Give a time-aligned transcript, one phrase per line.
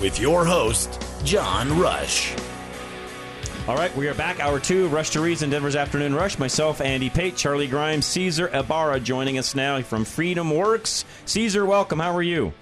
[0.00, 2.34] With your host, John Rush.
[3.68, 4.40] All right, we are back.
[4.40, 6.38] Hour two, Rush to Reason, Denver's Afternoon Rush.
[6.38, 11.04] Myself, Andy Pate, Charlie Grimes, Caesar Ibarra joining us now from Freedom Works.
[11.26, 11.98] Caesar, welcome.
[12.00, 12.52] How are you?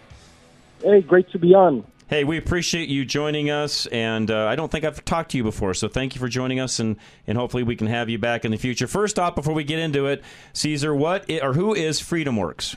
[0.83, 1.85] Hey, great to be on.
[2.09, 5.43] Hey, we appreciate you joining us, and uh, I don't think I've talked to you
[5.45, 8.45] before, so thank you for joining us, and, and hopefully we can have you back
[8.47, 8.87] in the future.
[8.87, 12.77] First off, before we get into it, Caesar, what i- or who is Freedom Works?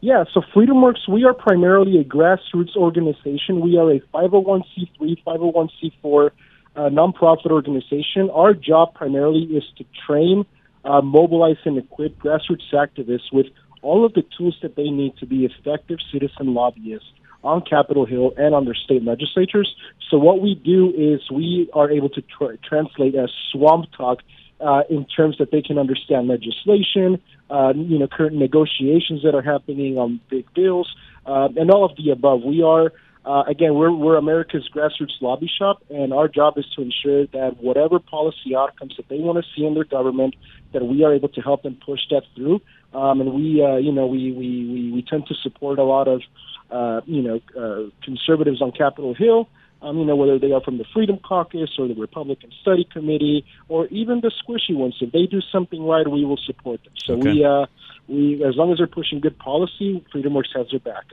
[0.00, 3.60] Yeah, so FreedomWorks, we are primarily a grassroots organization.
[3.60, 6.30] We are a 501c3, 501c4
[6.76, 8.30] uh, nonprofit organization.
[8.30, 10.46] Our job primarily is to train,
[10.84, 13.46] uh, mobilize, and equip grassroots activists with
[13.82, 17.08] all of the tools that they need to be effective citizen lobbyists
[17.42, 19.74] on Capitol Hill and on their state legislatures.
[20.10, 24.20] So what we do is we are able to tr- translate as swamp talk
[24.60, 27.20] uh, in terms that they can understand legislation,
[27.50, 30.94] uh, you know, current negotiations that are happening on big bills,
[31.26, 32.42] uh, and all of the above.
[32.42, 32.92] We are,
[33.24, 37.58] uh, again, we're, we're America's grassroots lobby shop, and our job is to ensure that
[37.60, 40.34] whatever policy outcomes that they want to see in their government,
[40.72, 42.60] that we are able to help them push that through.
[42.94, 46.08] Um, and we, uh, you know, we, we, we, we tend to support a lot
[46.08, 46.22] of,
[46.70, 49.48] uh, you know, uh, conservatives on Capitol Hill
[49.82, 53.44] um, you know, whether they are from the Freedom Caucus or the Republican Study Committee
[53.68, 54.96] or even the squishy ones.
[55.00, 56.92] If they do something right, we will support them.
[57.04, 57.32] So Okay.
[57.32, 57.66] we, uh,
[58.08, 61.04] we, as long as they're pushing good policy, Freedom Works has their back.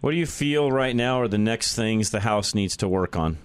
[0.00, 3.16] What do you feel right now are the next things the House needs to work
[3.16, 3.38] on?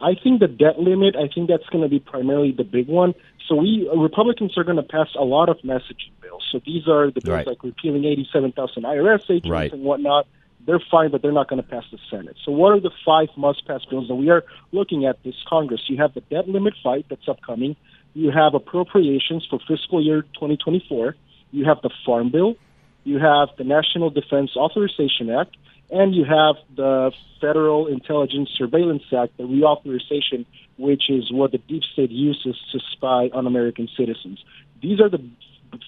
[0.00, 3.14] I think the debt limit, I think that's going to be primarily the big one.
[3.48, 6.42] So we Republicans are going to pass a lot of messaging bills.
[6.50, 7.46] So these are the bills Right.
[7.46, 9.72] like repealing 87,000 IRS agents Right.
[9.72, 10.26] and whatnot.
[10.66, 12.36] They're fine, but they're not going to pass the Senate.
[12.44, 15.82] So what are the five must-pass bills that we are looking at this Congress?
[15.88, 17.76] You have the debt limit fight that's upcoming.
[18.14, 21.16] You have appropriations for fiscal year 2024.
[21.50, 22.56] You have the Farm Bill.
[23.04, 25.56] You have the National Defense Authorization Act,
[25.90, 30.46] and you have the Federal Intelligence Surveillance Act, the reauthorization,
[30.78, 34.42] which is what the deep state uses to spy on American citizens.
[34.80, 35.22] These are the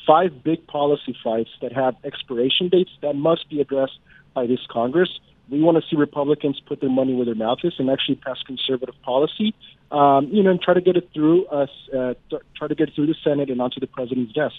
[0.06, 3.98] five big policy fights that have expiration dates that must be addressed
[4.37, 5.09] by this Congress.
[5.49, 8.43] We want to see Republicans put their money where their mouth is and actually pass
[8.47, 9.55] conservative policy,
[9.91, 12.15] um, you know, and try to get it through us, uh,
[12.55, 14.57] try to get it through the Senate and onto the president's desk.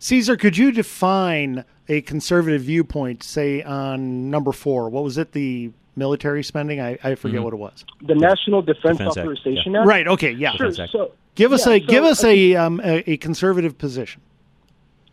[0.00, 4.88] Caesar, could you define a conservative viewpoint, say on number four?
[4.90, 5.32] What was it?
[5.32, 6.80] The military spending?
[6.80, 7.44] I, I forget Mhm.
[7.44, 7.84] what it was.
[8.02, 9.80] The National Defense, Defense Act, Authorization yeah.
[9.80, 9.88] Act.
[9.88, 10.08] Right.
[10.08, 10.32] Okay.
[10.32, 10.52] Yeah.
[10.56, 10.72] Sure.
[10.72, 13.78] So Give us yeah, a so give us I think- a, um, a a conservative
[13.78, 14.20] position.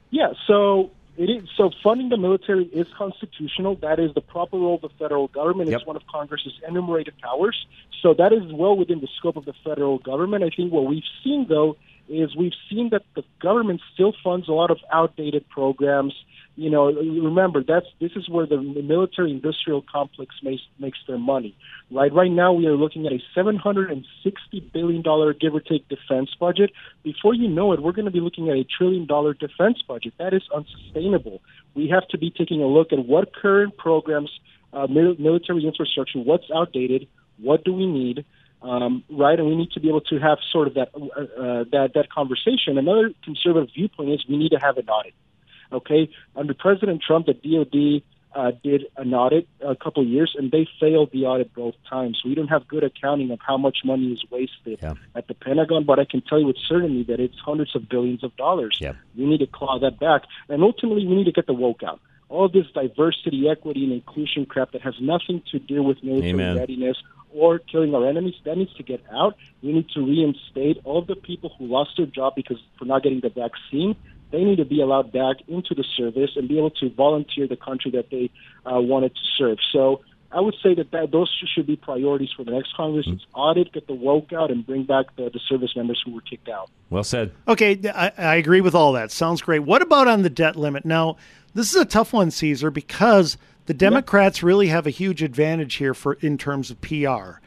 [0.09, 3.75] Yeah, so it is so funding the military is constitutional.
[3.75, 5.69] That is the proper role of the federal government.
[5.69, 5.79] Yep.
[5.79, 7.65] It's one of Congress's enumerated powers.
[8.01, 10.43] So that is well within the scope of the federal government.
[10.43, 11.75] I think what we've seen though
[12.07, 16.13] is we've seen that the government still funds a lot of outdated programs.
[16.57, 21.55] You know, remember that's this is where the military industrial complex makes makes their money.
[21.91, 26.31] Right right now we are looking at a 760 billion dollar give or take defense
[26.39, 26.71] budget.
[27.03, 30.15] Before you know it, we're going to be looking at a trillion dollar defense budget.
[30.17, 31.43] That is unsustainable.
[31.75, 34.31] We have to be taking a look at what current programs,
[34.73, 38.25] uh, mil- military infrastructure, what's outdated, what do we need,
[38.63, 39.37] um, right?
[39.37, 42.09] And we need to be able to have sort of that uh, uh, that that
[42.09, 42.79] conversation.
[42.79, 45.13] Another conservative viewpoint is we need to have an audit.
[45.71, 48.01] Okay, under President Trump, the DoD
[48.35, 52.21] uh, did an audit a couple of years, and they failed the audit both times.
[52.23, 54.93] We don't have good accounting of how much money is wasted Yeah.
[55.15, 58.23] at the Pentagon, but I can tell you with certainty that it's hundreds of billions
[58.23, 58.77] of dollars.
[58.79, 58.93] Yeah.
[59.17, 61.99] We need to claw that back, and ultimately, we need to get the woke out.
[62.29, 66.57] All this diversity, equity, and inclusion crap that has nothing to do with military Amen.
[66.57, 66.97] readiness
[67.33, 69.35] or killing our enemies, that needs to get out.
[69.61, 73.19] We need to reinstate all the people who lost their job because for not getting
[73.21, 73.95] the vaccine.
[74.31, 77.55] They need to be allowed back into the service and be able to volunteer the
[77.55, 78.29] country that they
[78.65, 79.57] uh, wanted to serve.
[79.71, 80.01] So
[80.31, 83.05] I would say that, that those should be priorities for the next Congress.
[83.05, 83.15] Mm-hmm.
[83.15, 86.21] It's audit, get the woke out, and bring back the, the service members who were
[86.21, 86.69] kicked out.
[86.89, 87.31] Well said.
[87.47, 89.11] Okay, I, I agree with all that.
[89.11, 89.59] Sounds great.
[89.59, 90.85] What about on the debt limit?
[90.85, 91.15] Now,
[91.53, 93.37] this is a tough one, Caesar, because
[93.67, 97.39] the Democrats really have a huge advantage here for in terms of PR.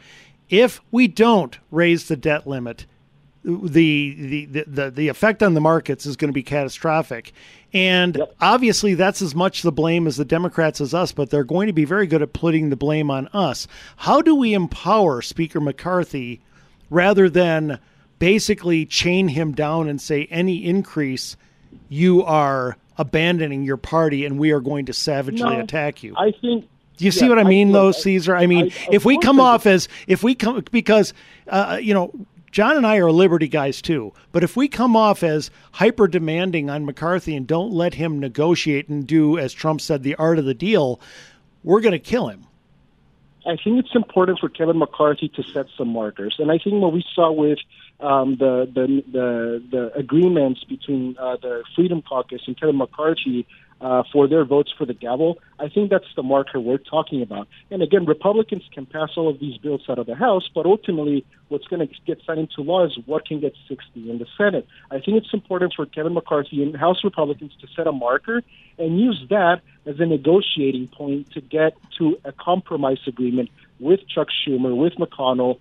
[0.48, 2.86] If we don't raise the debt limit,
[3.44, 7.32] the the the, the effect on the markets is going to be catastrophic.
[7.72, 11.68] And obviously, that's as much the blame as the Democrats as us, but they're going
[11.68, 13.68] to be very good at putting the blame on us.
[13.96, 16.40] How do we empower Speaker McCarthy
[16.90, 17.78] rather than
[18.18, 21.36] basically chain him down and say any increase,
[21.88, 26.14] you are abandoning your party and we are going to savagely No, attack you?
[26.16, 26.68] I think.
[26.96, 28.36] Do you see yeah, what I mean, look, though, Caesar?
[28.36, 31.14] I mean, I- if we come off as if we come because
[31.48, 32.12] uh, you know
[32.50, 36.68] John and I are Liberty guys too, but if we come off as hyper demanding
[36.68, 40.44] on McCarthy and don't let him negotiate and do, as Trump said, the art of
[40.44, 41.00] the deal,
[41.62, 42.46] we're going to kill him.
[43.46, 46.92] I think it's important for Kevin McCarthy to set some markers, and I think what
[46.92, 47.58] we saw with
[48.00, 53.46] um, the, the the the agreements between uh, the Freedom Caucus and Kevin McCarthy
[53.80, 57.48] uh, for their votes for the gavel, I think that's the marker we're talking about.
[57.70, 61.24] And again, Republicans can pass all of these bills out of the House, but ultimately,
[61.48, 64.66] what's going to get signed into law is what can get 60 in the Senate.
[64.90, 68.42] I think it's important for Kevin McCarthy and House Republicans to set a marker
[68.78, 74.28] and use that as a negotiating point to get to a compromise agreement with Chuck
[74.28, 75.58] Schumer, with McConnell,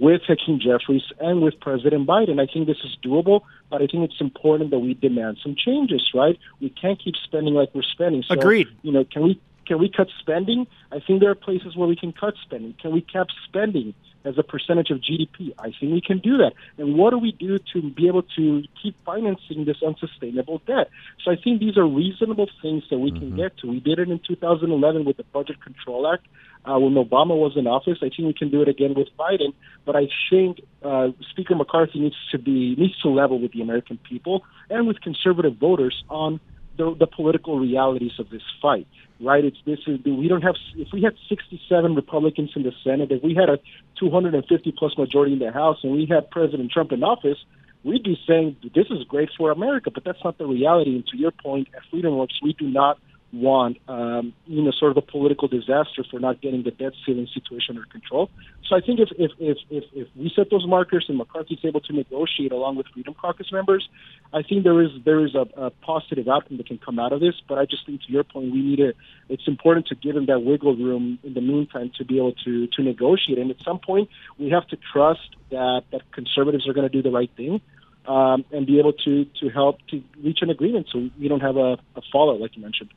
[0.00, 2.40] with Hakeem Jeffries, and with President Biden.
[2.40, 6.10] I think this is doable, but I think it's important that we demand some changes,
[6.14, 6.38] right?
[6.60, 8.22] We can't keep spending like we're spending.
[8.22, 8.68] So, Agreed.
[8.82, 10.66] You know, can we can we cut spending?
[10.92, 12.74] I think there are places where we can cut spending.
[12.80, 13.94] Can we cap spending
[14.24, 15.54] as a percentage of GDP?
[15.58, 16.52] I think we can do that.
[16.78, 20.90] And what do we do to be able to keep financing this unsustainable debt?
[21.24, 23.36] So I think these are reasonable things that we can mm-hmm.
[23.36, 23.66] get to.
[23.66, 26.26] We did it in 2011 with the Budget Control Act
[26.64, 27.98] uh, when Obama was in office.
[27.98, 29.52] I think we can do it again with Biden.
[29.84, 33.98] But I think uh, Speaker McCarthy needs to be needs to level with the American
[33.98, 36.40] people and with conservative voters on
[36.76, 38.86] the, the political realities of this fight.
[39.20, 39.44] Right?
[39.44, 43.22] It's this is we don't have if we had 67 Republicans in the Senate, if
[43.22, 43.58] we had a
[43.98, 47.38] 250 plus majority in the House, and we had President Trump in office.
[47.84, 50.96] We'd be saying this is great for America, but that's not the reality.
[50.96, 52.98] And to your point, at Freedom Works, we do not
[53.32, 57.28] want, um, you know, sort of a political disaster for not getting the debt ceiling
[57.32, 58.30] situation under control.
[58.68, 61.80] So I think if if if if, if we set those markers and McCarthy's able
[61.82, 63.88] to negotiate along with Freedom Caucus members,
[64.32, 67.20] I think there is there is a, a positive outcome that can come out of
[67.20, 67.34] this.
[67.48, 68.94] But I just think to your point, we need to.
[69.28, 72.66] It's important to give him that wiggle room in the meantime to be able to
[72.68, 73.38] to negotiate.
[73.38, 74.08] And at some point,
[74.38, 77.60] we have to trust that that conservatives are going to do the right thing.
[78.06, 81.56] Um, and be able to to help to reach an agreement, so we don't have
[81.56, 82.90] a, a fallout like you mentioned.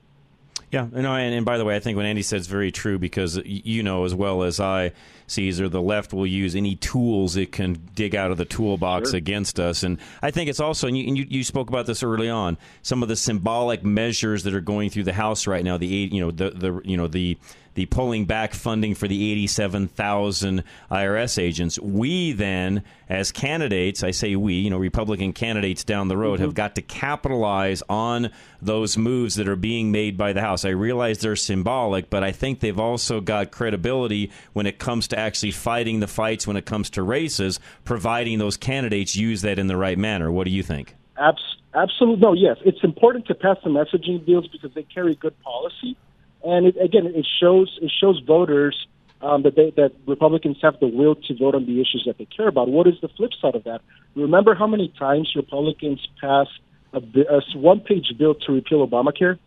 [0.71, 2.99] Yeah, no, and, and by the way, I think what Andy said is very true
[2.99, 4.91] because you know as well as I,
[5.25, 9.17] Caesar, the left will use any tools it can dig out of the toolbox Sure.
[9.17, 12.03] against us, and I think it's also, and you, and you, you spoke about this
[12.03, 15.77] early on, some of the symbolic measures that are going through the House right now.
[15.77, 17.37] The you know, the the you know the
[17.79, 21.79] the pulling back funding for the 87,000 IRS agents.
[21.79, 26.49] We then, as candidates, I say we, you know, Republican candidates down the road, have
[26.49, 26.55] mm-hmm.
[26.55, 28.31] got to capitalize on
[28.61, 30.65] those moves that are being made by the House.
[30.65, 35.17] I realize they're symbolic, but I think they've also got credibility when it comes to
[35.17, 39.67] actually fighting the fights when it comes to races, providing those candidates use that in
[39.67, 40.29] the right manner.
[40.29, 40.97] What do you think?
[41.17, 42.19] Abs- absolutely.
[42.19, 42.57] No, yes.
[42.65, 45.95] It's important to pass the messaging bills because they carry good policy.
[46.43, 48.87] And it, again, it shows it shows voters
[49.21, 52.25] um, that they, that Republicans have the will to vote on the issues that they
[52.25, 52.69] care about.
[52.69, 53.81] What is the flip side of that?
[54.15, 56.59] Remember how many times Republicans passed
[56.93, 59.37] a, a one-page bill to repeal Obamacare?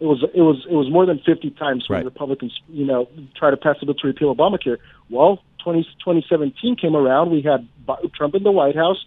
[0.00, 3.50] It was it was it was more than 50 times when Republicans you know try
[3.50, 4.78] to pass a bill to repeal Obamacare.
[5.10, 7.30] Well, 20, 2017 came around.
[7.30, 7.68] We had
[8.14, 9.04] Trump in the White House.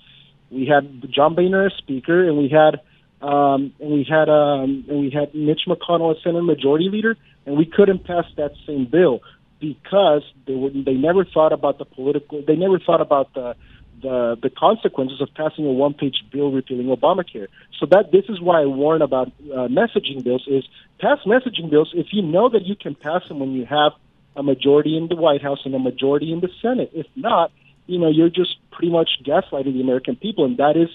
[0.50, 2.82] We had John Boehner as Speaker, and we had
[3.22, 7.56] um, and we had um, and we had Mitch McConnell as Senate Majority Leader, and
[7.56, 9.22] we couldn't pass that same bill
[9.60, 12.42] because they were they never thought about the political.
[12.46, 13.56] They never thought about the
[14.02, 17.48] the the consequences of passing a one page bill repealing Obamacare.
[17.80, 20.64] So that this is why I warn about uh, messaging bills is
[21.00, 23.94] pass messaging bills if you know that you can pass them when you have
[24.36, 26.90] a majority in the White House and a majority in the Senate.
[26.94, 27.52] If not,
[27.86, 30.90] you know you're just pretty much gaslighting the American people, and that is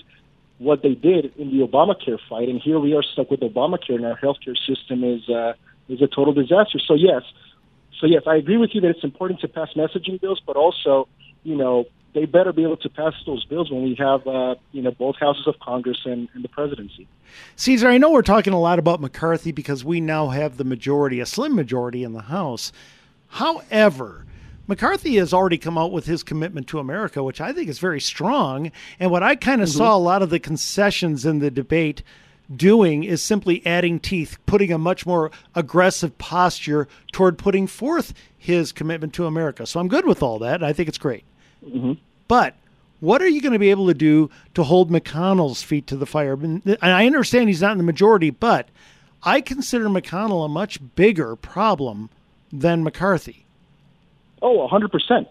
[0.58, 2.48] what they did in the Obamacare fight.
[2.48, 5.54] And here we are stuck with Obamacare, and our healthcare system is uh,
[5.88, 6.78] is a total disaster.
[6.78, 7.22] So yes,
[8.00, 11.08] so yes, I agree with you that it's important to pass messaging bills, but also,
[11.44, 14.82] you know, they better be able to pass those bills when we have, uh, you
[14.82, 17.06] know, both houses of Congress and, and the presidency.
[17.56, 21.20] Caesar, I know we're talking a lot about McCarthy because we now have the majority,
[21.20, 22.72] a slim majority in the House.
[23.28, 24.24] However,
[24.66, 28.00] McCarthy has already come out with his commitment to America, which I think is very
[28.00, 28.72] strong.
[28.98, 29.78] And what I kind of mm-hmm.
[29.78, 32.02] saw a lot of the concessions in the debate
[32.54, 38.72] doing is simply adding teeth, putting a much more aggressive posture toward putting forth his
[38.72, 39.66] commitment to America.
[39.66, 40.56] So I'm good with all that.
[40.56, 41.24] and I think it's great.
[41.64, 41.94] Mm-hmm.
[42.28, 42.54] But
[43.00, 46.06] what are you going to be able to do to hold McConnell's feet to the
[46.06, 46.34] fire?
[46.34, 48.68] And I understand he's not in the majority, but
[49.22, 52.10] I consider McConnell a much bigger problem
[52.52, 53.45] than McCarthy.
[54.42, 54.90] Oh, 100%.
[54.90, 55.26] 100%.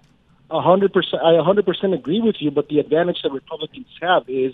[0.52, 4.54] I 100% agree with you, but the advantage that Republicans have is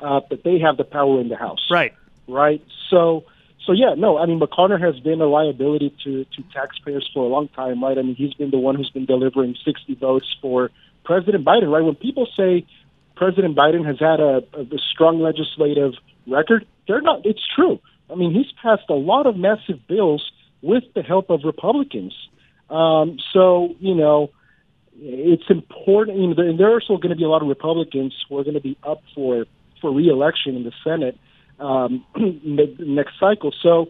[0.00, 1.66] uh, that they have the power in the House.
[1.70, 1.94] Right.
[2.28, 2.62] Right.
[2.90, 3.24] So,
[3.66, 7.28] so yeah, no, I mean, McConnell has been a liability to, to taxpayers for a
[7.28, 7.98] long time, right?
[7.98, 10.70] I mean, he's been the one who's been delivering 60 votes for
[11.04, 11.82] President Biden, right?
[11.82, 12.66] When people say
[13.16, 15.94] President Biden has had a, a strong legislative
[16.26, 17.80] record, they're not, it's true.
[18.10, 20.30] I mean, he's passed a lot of massive bills
[20.62, 22.14] with the help of Republicans.
[22.70, 24.30] Um, so, you know,
[24.98, 28.14] it's important, you know, and there are still going to be a lot of Republicans
[28.28, 29.46] who are going to be up for
[29.80, 31.18] for reelection in the Senate
[31.60, 32.04] um,
[32.78, 33.52] next cycle.
[33.62, 33.88] So,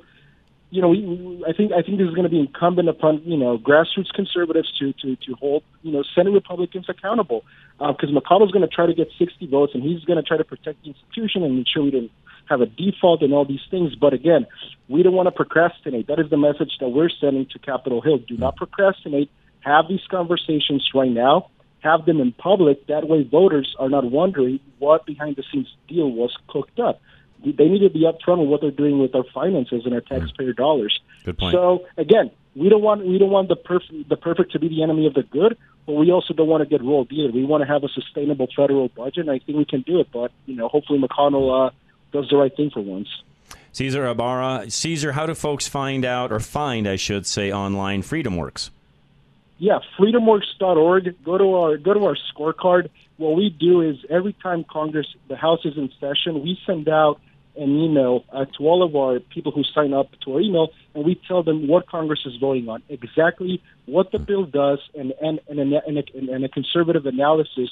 [0.71, 3.57] you know, I think I think this is going to be incumbent upon you know
[3.57, 7.45] grassroots conservatives to to to hold you know Senate Republicans accountable
[7.79, 10.37] because uh, McConnell's going to try to get 60 votes and he's going to try
[10.37, 12.11] to protect the institution and ensure we don't
[12.49, 13.95] have a default and all these things.
[13.95, 14.47] But again,
[14.89, 16.07] we don't want to procrastinate.
[16.07, 18.19] That is the message that we're sending to Capitol Hill.
[18.19, 19.31] Do not procrastinate.
[19.61, 21.51] Have these conversations right now
[21.87, 22.87] have them in public.
[22.87, 27.01] That way, voters are not wondering what behind the scenes deal was cooked up.
[27.45, 30.53] They need to be upfront with what they're doing with our finances and our taxpayer
[30.53, 30.99] dollars.
[31.25, 31.53] Good point.
[31.53, 34.83] So again, we don't want we don't want the perfect the perfect to be the
[34.83, 37.31] enemy of the good, but we also don't want to get rolled either.
[37.31, 40.09] We want to have a sustainable federal budget, and I think we can do it.
[40.13, 41.71] But you know, hopefully McConnell uh,
[42.21, 43.09] does the right thing for once.
[43.73, 48.71] Caesar Ibarra, Caesar, how do folks find out or find, I should say, online FreedomWorks?
[49.59, 51.25] yeah, freedomworks.org.
[51.25, 52.91] Go to our go to our scorecard.
[53.17, 57.21] What we do is every time Congress, the House is in session, we send out
[57.57, 61.07] an email uh, to all of our people who sign up to our email, and
[61.07, 65.41] we tell them what Congress is voting on, exactly what the bill does, and and
[65.49, 67.71] and a, and a, and a conservative analysis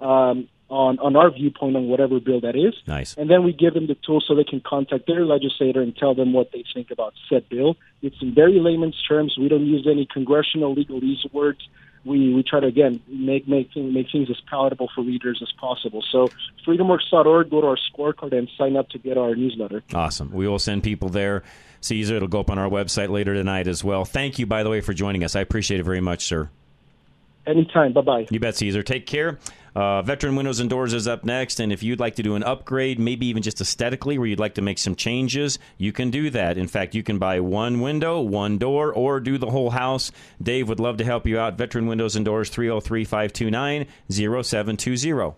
[0.00, 2.74] um, on on our viewpoint on whatever bill that is.
[2.86, 3.14] Nice.
[3.16, 6.14] And then we give them the tools so they can contact their legislator and tell
[6.14, 7.76] them what they think about said bill.
[8.02, 9.36] It's in very layman's terms.
[9.38, 11.68] We don't use any congressional legalese words.
[12.04, 15.52] We we try to again make make things, make things as palatable for readers as
[15.52, 16.04] possible.
[16.10, 16.28] So
[16.66, 19.82] freedomworks.org, go to our scorecard and sign up to get our newsletter.
[19.94, 20.30] Awesome.
[20.30, 21.42] We will send people there.
[21.80, 24.04] Caesar, it'll go up on our website later tonight as well.
[24.04, 25.36] Thank you, by the way, for joining us.
[25.36, 26.50] I appreciate it very much, sir.
[27.46, 27.92] Anytime.
[27.92, 28.26] Bye bye.
[28.30, 28.82] You bet, Caesar.
[28.82, 29.38] Take care.
[29.76, 32.42] Uh, Veteran Windows and Doors is up next, and if you'd like to do an
[32.42, 36.30] upgrade, maybe even just aesthetically, where you'd like to make some changes, you can do
[36.30, 36.56] that.
[36.56, 40.10] In fact, you can buy one window, one door, or do the whole house.
[40.42, 41.58] Dave would love to help you out.
[41.58, 45.36] Veteran Windows and Doors, 303 529 0720.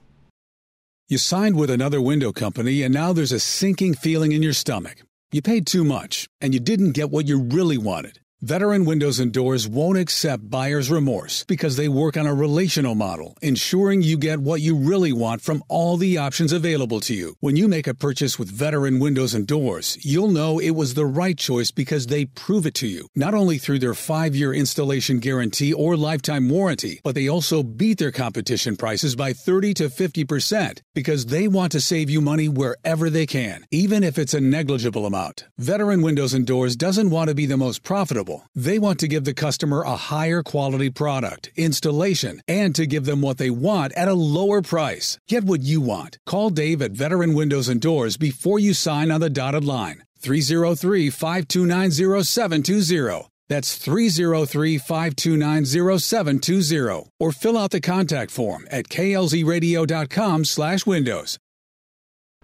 [1.09, 5.03] You signed with another window company, and now there's a sinking feeling in your stomach.
[5.33, 8.21] You paid too much, and you didn't get what you really wanted.
[8.43, 13.37] Veteran Windows and Doors won't accept buyer's remorse because they work on a relational model,
[13.43, 17.35] ensuring you get what you really want from all the options available to you.
[17.41, 21.05] When you make a purchase with Veteran Windows and Doors, you'll know it was the
[21.05, 25.19] right choice because they prove it to you, not only through their five year installation
[25.19, 30.81] guarantee or lifetime warranty, but they also beat their competition prices by 30 to 50%
[30.95, 35.07] because they want to save you money wherever they can, even if it's a negligible
[35.07, 35.49] amount.
[35.59, 39.25] Veteran Windows and Doors doesn't want to be the most profitable they want to give
[39.25, 44.09] the customer a higher quality product, installation, and to give them what they want at
[44.09, 45.19] a lower price.
[45.29, 46.19] Get what you want.
[46.27, 50.05] Call Dave at Veteran Windows and Doors before you sign on the dotted line.
[50.21, 51.91] 303 529
[52.25, 53.29] 0720.
[53.49, 57.11] That's 303 529 0720.
[57.19, 61.39] Or fill out the contact form at klzradio.com slash windows.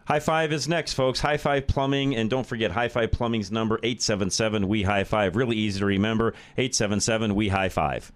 [0.06, 1.20] High Five is next, folks.
[1.20, 2.14] High Five Plumbing.
[2.14, 5.34] And don't forget High Five Plumbing's number, 877 We High Five.
[5.34, 8.12] Really easy to remember 877 We High Five.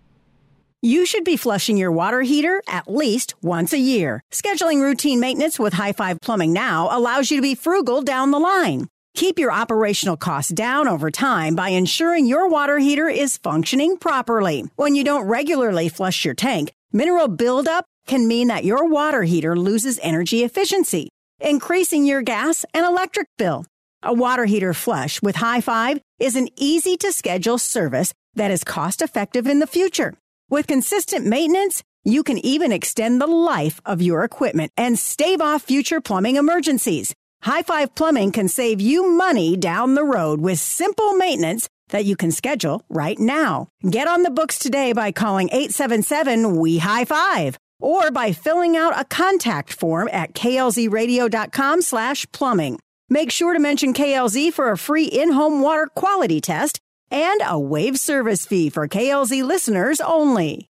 [0.82, 4.22] You should be flushing your water heater at least once a year.
[4.30, 8.38] Scheduling routine maintenance with High Five Plumbing now allows you to be frugal down the
[8.38, 8.86] line.
[9.14, 14.64] Keep your operational costs down over time by ensuring your water heater is functioning properly.
[14.76, 19.58] When you don't regularly flush your tank, mineral buildup can mean that your water heater
[19.58, 21.08] loses energy efficiency
[21.40, 23.64] increasing your gas and electric bill.
[24.02, 28.64] A water heater flush with High Five is an easy to schedule service that is
[28.64, 30.14] cost effective in the future.
[30.50, 35.62] With consistent maintenance, You can even extend the life of your equipment and stave off
[35.62, 37.14] future plumbing emergencies.
[37.42, 42.16] High Five Plumbing can save you money down the road with simple maintenance that you
[42.16, 43.68] can schedule right now.
[43.90, 48.98] Get on the books today by calling 877 We High Five or by filling out
[48.98, 52.78] a contact form at klzradio.com slash plumbing.
[53.08, 56.78] Make sure to mention KLZ for a free in-home water quality test
[57.10, 60.68] and a waive service fee for KLZ listeners only.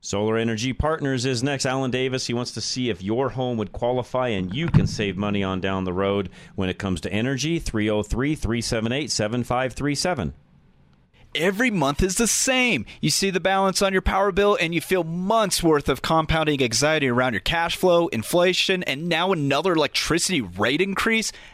[0.00, 1.66] Solar Energy Partners is next.
[1.66, 5.16] Alan Davis, he wants to see if your home would qualify and you can save
[5.16, 7.58] money on down the road when it comes to energy.
[7.58, 10.34] 303 378 7537
[11.34, 12.86] every month is the same.
[13.00, 16.62] You see the balance on your power bill and you feel months worth of compounding
[16.62, 21.32] anxiety around your cash flow, inflation, and now another electricity rate increase.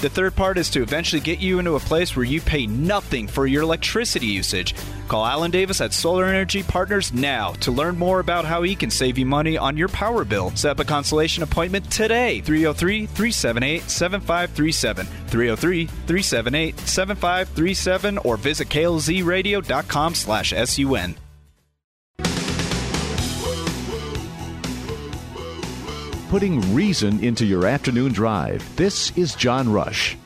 [0.00, 3.26] The third part is to eventually get you into a place where you pay nothing
[3.26, 4.74] for your electricity usage.
[5.08, 8.90] Call Alan Davis at Solar Energy Partners now to learn more about how he can
[8.90, 10.50] save you money on your power bill.
[10.54, 12.42] Set up a consultation appointment today.
[12.42, 15.06] 303 378 7537.
[15.06, 21.25] 303 378 7537 or visit klzradio.com slash sun.
[26.36, 28.62] Putting reason into your afternoon drive.
[28.76, 30.18] This is John Rush.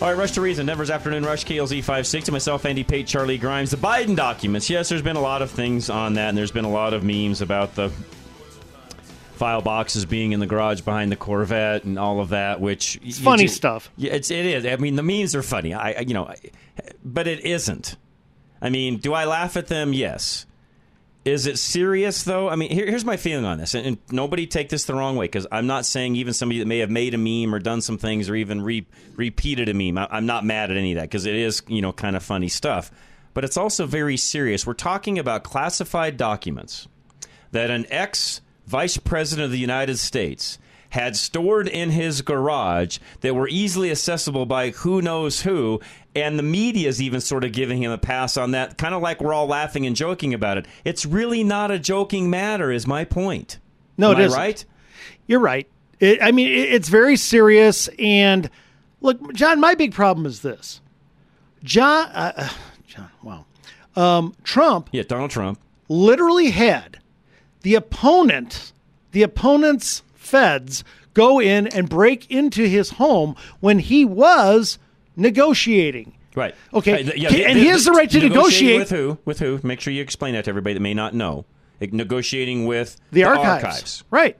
[0.00, 2.32] All right, Rush to Reason, Denver's Afternoon Rush, KLZ 560.
[2.32, 3.70] Myself, Andy Pate, Charlie Grimes.
[3.70, 4.68] The Biden documents.
[4.68, 7.04] Yes, there's been a lot of things on that, and there's been a lot of
[7.04, 7.92] memes about the
[9.36, 13.20] file boxes being in the garage behind the Corvette and all of that, which it's
[13.20, 13.92] funny just, stuff.
[13.96, 14.66] Yeah, it's it is.
[14.66, 15.72] I mean, the memes are funny.
[15.72, 16.34] I, you know,
[17.04, 17.94] but it isn't.
[18.60, 19.92] I mean, do I laugh at them?
[19.92, 20.46] Yes.
[21.26, 22.48] Is it serious though?
[22.48, 25.16] I mean, here, here's my feeling on this, and, and nobody take this the wrong
[25.16, 27.80] way because I'm not saying even somebody that may have made a meme or done
[27.80, 28.86] some things or even re-
[29.16, 29.98] repeated a meme.
[29.98, 32.22] I, I'm not mad at any of that because it is you know kind of
[32.22, 32.92] funny stuff,
[33.34, 34.64] but it's also very serious.
[34.64, 36.86] We're talking about classified documents
[37.50, 43.34] that an ex vice president of the United States had stored in his garage that
[43.34, 45.80] were easily accessible by who knows who.
[46.14, 49.02] And the media is even sort of giving him a pass on that, kind of
[49.02, 50.66] like we're all laughing and joking about it.
[50.84, 53.58] It's really not a joking matter, is my point.
[53.98, 54.38] No, Am it isn't.
[54.38, 54.64] right?
[55.26, 55.68] You're right.
[56.00, 57.88] It, I mean, it, it's very serious.
[57.98, 58.50] And
[59.00, 60.80] look, John, my big problem is this.
[61.62, 62.48] John, uh, uh
[62.86, 63.44] John, wow.
[63.96, 64.88] Um, Trump.
[64.92, 65.58] Yeah, Donald Trump.
[65.88, 66.98] Literally had
[67.62, 68.72] the opponent,
[69.12, 70.84] the opponent's feds
[71.14, 74.78] go in and break into his home when he was
[75.16, 76.12] negotiating.
[76.34, 76.54] Right.
[76.74, 77.02] Okay.
[77.04, 79.18] Uh, yeah, and he has the right to negotiate with who?
[79.24, 79.58] With who?
[79.62, 81.46] Make sure you explain that to everybody that may not know.
[81.80, 83.64] Negotiating with the, the archives.
[83.64, 84.04] archives.
[84.10, 84.36] Right.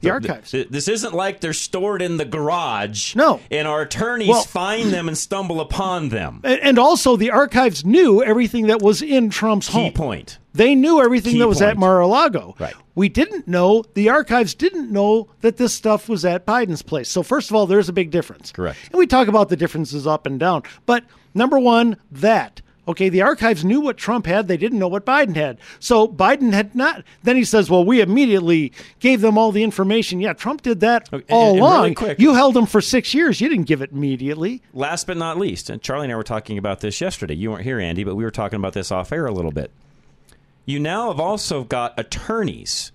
[0.00, 0.50] The so archives.
[0.52, 3.16] Th- this isn't like they're stored in the garage.
[3.16, 3.40] No.
[3.50, 6.40] And our attorneys well, find them and stumble upon them.
[6.44, 9.92] And also, the archives knew everything that was in Trump's Key home.
[9.92, 10.38] point.
[10.54, 11.70] They knew everything Key that was point.
[11.72, 12.54] at Mar-a-Lago.
[12.58, 12.74] Right.
[12.98, 17.08] We didn't know, the archives didn't know that this stuff was at Biden's place.
[17.08, 18.50] So, first of all, there's a big difference.
[18.50, 18.76] Correct.
[18.90, 20.64] And we talk about the differences up and down.
[20.84, 22.60] But number one, that.
[22.88, 24.48] Okay, the archives knew what Trump had.
[24.48, 25.58] They didn't know what Biden had.
[25.78, 27.04] So Biden had not.
[27.22, 30.20] Then he says, well, we immediately gave them all the information.
[30.20, 31.82] Yeah, Trump did that Okay, all and- and along.
[31.82, 33.40] really quick- you held them for six years.
[33.42, 34.62] You didn't give it immediately.
[34.72, 37.34] Last but not least, and Charlie and I were talking about this yesterday.
[37.34, 39.70] You weren't here, Andy, but we were talking about this off air a little bit.
[40.68, 42.92] You now have also got attorneys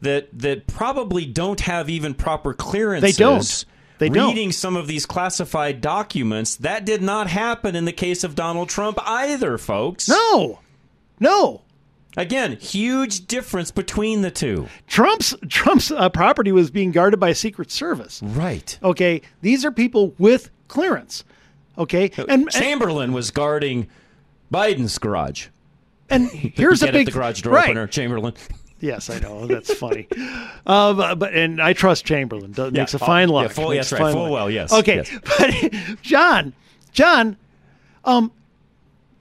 [0.00, 3.16] that that probably don't have even proper clearances.
[3.16, 3.64] They don't.
[3.98, 4.28] They don't.
[4.28, 6.54] reading some of these classified documents.
[6.54, 10.08] That did not happen in the case of Donald Trump either, folks.
[10.08, 10.60] No.
[11.18, 11.62] No.
[12.16, 14.68] Again, huge difference between the two.
[14.86, 18.22] Trump's Trump's uh, property was being guarded by Secret Service.
[18.22, 18.78] Right.
[18.84, 21.24] Okay, these are people with clearance.
[21.76, 23.88] Okay, and Chamberlain was guarding
[24.52, 25.48] Biden's garage.
[26.10, 27.64] And here's a big the garage door right.
[27.70, 28.34] opener, Chamberlain.
[28.80, 30.06] Yes, I know that's funny.
[30.66, 32.52] um, but and I trust Chamberlain.
[32.52, 33.50] Does, Yeah, makes a oh, fine yeah, lock.
[33.52, 35.10] full- a right, fine full well, yes, Okay, yes.
[35.38, 36.52] but John,
[36.92, 37.36] John,
[38.04, 38.30] um,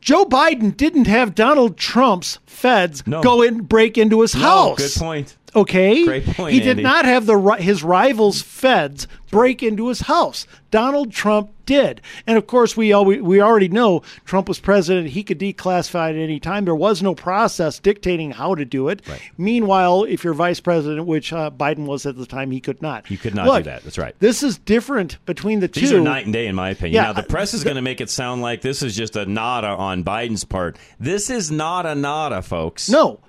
[0.02, 3.22] Joe Biden didn't have Donald Trump's feds No.
[3.24, 4.78] go in break into his No, house.
[4.78, 5.38] good point.
[5.56, 6.84] Okay, Great point, he did Andy.
[6.84, 10.48] not have the his rivals' feds break into his house.
[10.72, 15.10] Donald Trump did, and of course, we al- we already know Trump was president.
[15.10, 16.66] He could declassify at any time.
[16.66, 19.04] There was no process dictating how to do it.
[19.38, 23.10] Meanwhile, if you're vice president, which uh, Biden was at the time, he could not.
[23.12, 23.84] You could not Look, do that.
[23.84, 24.16] That's right.
[24.20, 25.98] This is different between the These two.
[25.98, 26.96] are night and day, in my opinion.
[26.96, 29.26] Yeah, now, the press is going to make it sound like this is just a
[29.28, 30.78] nada on Biden's part.
[31.00, 32.90] This is not a nada, folks.
[32.90, 33.20] No,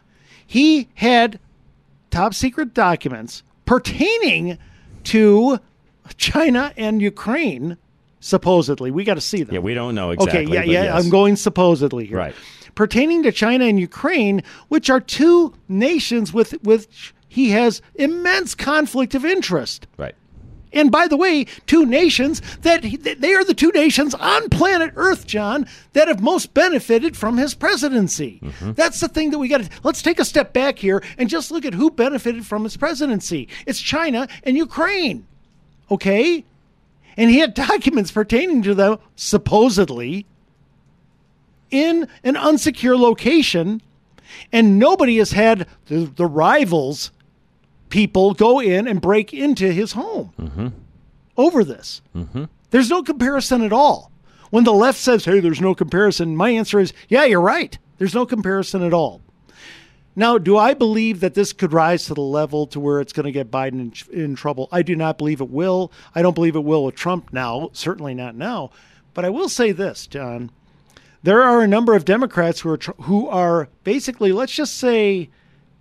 [0.47, 1.39] he had
[2.15, 4.57] top secret documents pertaining
[5.05, 5.59] to
[6.17, 7.77] China and Ukraine.
[8.21, 9.55] Supposedly, we got to see them.
[9.55, 10.47] Yeah, we don't know exactly.
[10.47, 10.85] okay, yeah, yeah.
[10.85, 11.05] yes.
[11.05, 12.17] I'm going supposedly here.
[12.17, 12.35] Right.
[12.75, 19.15] Pertaining to China and Ukraine, which are two nations with which he has immense conflict
[19.15, 19.87] of interest.
[19.99, 20.15] Right.
[20.75, 24.93] And by the way, two nations that he, they are the two nations on planet
[24.97, 28.41] Earth, John, that have most benefited from his presidency.
[28.43, 28.73] Mm-hmm.
[28.73, 31.51] That's the thing that we got to let's take a step back here and just
[31.51, 33.49] look at who benefited from his presidency.
[33.67, 35.27] It's China and Ukraine.
[35.91, 36.45] Okay?
[37.17, 40.27] And he had documents pertaining to them supposedly
[41.71, 43.81] in an unsecure location
[44.53, 47.13] and nobody has had the, the rivals
[47.95, 50.75] people go in and break into his home
[51.37, 52.03] over this.
[52.17, 52.47] Mm-hmm.
[52.71, 54.11] There's no comparison at all.
[54.51, 57.79] When the left says, hey, there's no comparison, my answer is, yeah, you're right.
[57.99, 59.21] There's no comparison at all.
[60.17, 63.27] Now, do I believe that this could rise to the level to where it's going
[63.27, 64.69] to get Biden in, in trouble?
[64.73, 65.93] I do not believe it will.
[66.17, 68.71] I don't believe it will with Trump now, certainly not now.
[69.13, 70.51] But I will say this, John.
[71.23, 75.31] There are a number of Democrats who are who are basically, let's just say,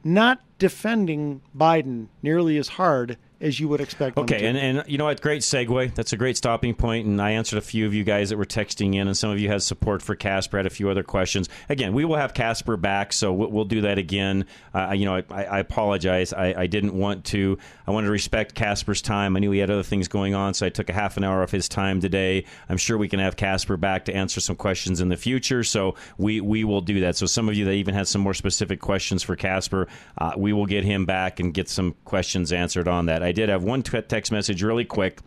[0.04, 4.18] not defending Biden nearly as hard as you would expect.
[4.18, 5.22] Okay, and, and you know what?
[5.22, 5.94] Great segue.
[5.94, 7.06] That's a great stopping point.
[7.06, 9.40] And I answered a few of you guys that were texting in, and some of
[9.40, 10.58] you had support for Casper.
[10.58, 11.50] Had a few other questions.
[11.70, 14.46] Again, we will have Casper back, so we'll, we'll do that again.
[14.74, 16.32] Uh, you know, I, I apologize.
[16.32, 17.58] I, I didn't want to.
[17.86, 19.36] I wanted to respect Casper's time.
[19.36, 21.44] I knew he had other things going on, so I took a half an hour
[21.44, 22.46] of his time today.
[22.70, 25.64] I'm sure we can have Casper back to answer some questions in the future.
[25.64, 27.18] So we we will do that.
[27.18, 30.54] So some of you that even had some more specific questions for Casper, uh, we
[30.54, 33.22] will get him back and get some questions answered on that.
[33.22, 35.20] I did have one text message really quick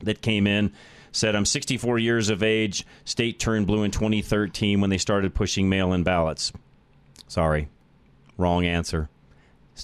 [0.00, 0.72] that came in
[1.14, 2.84] said I'm 64 years of age.
[3.04, 6.52] State turned blue in 2013 when they started pushing mail-in ballots.
[7.28, 7.68] Sorry,
[8.36, 9.08] wrong answer.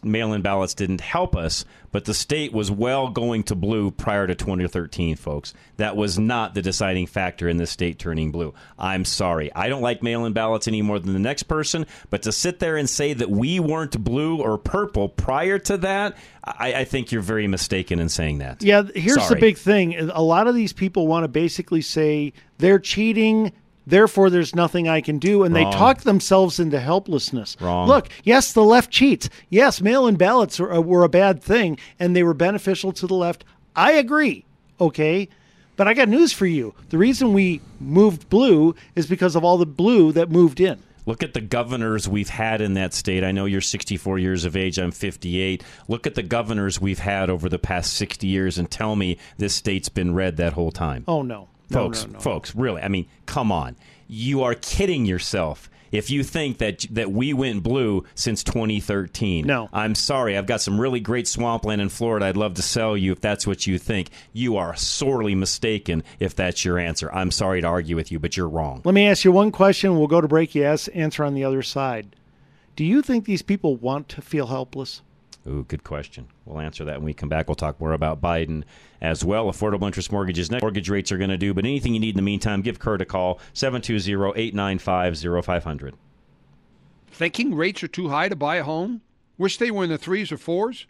[0.03, 4.35] Mail-in ballots didn't help us, but the state was well going to blue prior to
[4.35, 5.53] 2013, folks.
[5.77, 8.55] That was not the deciding factor in the state turning blue.
[8.79, 9.53] I'm sorry.
[9.55, 12.77] I don't like mail-in ballots any more than the next person, but to sit there
[12.77, 17.23] and say that we weren't blue or purple prior to that, I, I think you're
[17.23, 18.63] very mistaken in saying that.
[18.63, 20.11] Yeah, here's the big thing.
[20.11, 23.53] A lot of these people want to basically say they're cheating,
[23.87, 27.57] therefore there's nothing I can do, and they talk themselves into helplessness.
[27.61, 27.89] Wrong.
[27.89, 29.29] Look, yes, the left cheats.
[29.49, 33.15] Yes, mail-in ballots were, uh, were a bad thing, and they were beneficial to the
[33.15, 33.45] left.
[33.75, 34.45] I agree.
[34.81, 35.29] Okay.
[35.77, 36.75] But I got news for you.
[36.91, 40.83] The reason we moved blue is because of all the blue that moved in.
[41.07, 43.25] Look at the governors we've had in that state.
[43.25, 44.79] I know you're 64 years of age.
[44.79, 45.65] I'm 58.
[45.89, 49.55] Look at the governors we've had over the past 60 years and tell me this
[49.55, 51.05] state's been red that whole time.
[51.09, 51.49] Oh no.
[51.71, 52.19] Folks, no, no.
[52.21, 52.83] folks, really.
[52.83, 53.77] I mean, come on.
[54.09, 59.47] You are kidding yourself if you think that that we went blue since 2013.
[59.47, 59.69] No.
[59.73, 60.37] I'm sorry.
[60.37, 62.27] I've got some really great swampland in Florida.
[62.27, 64.11] I'd love to sell you if that's what you think.
[64.33, 67.13] You are sorely mistaken if that's your answer.
[67.13, 68.83] I'm sorry to argue with you, but you're wrong.
[68.85, 69.97] Let me ask you one question.
[69.97, 70.55] We'll go to break.
[70.55, 72.17] You answer on the other side.
[72.77, 75.03] Do you think these people want to feel helpless?
[75.47, 76.29] Ooh, good question.
[76.45, 77.49] We'll answer that when we come back.
[77.49, 78.65] We'll talk more about Biden
[79.01, 79.47] as well.
[79.47, 81.55] Affordable interest mortgages, next mortgage rates are going to do.
[81.55, 85.95] But anything you need in the meantime, give Kurt a call, 720 895 0500.
[87.11, 89.01] Thinking rates are too high to buy a home?
[89.39, 90.87] Wish they were in the threes or fours?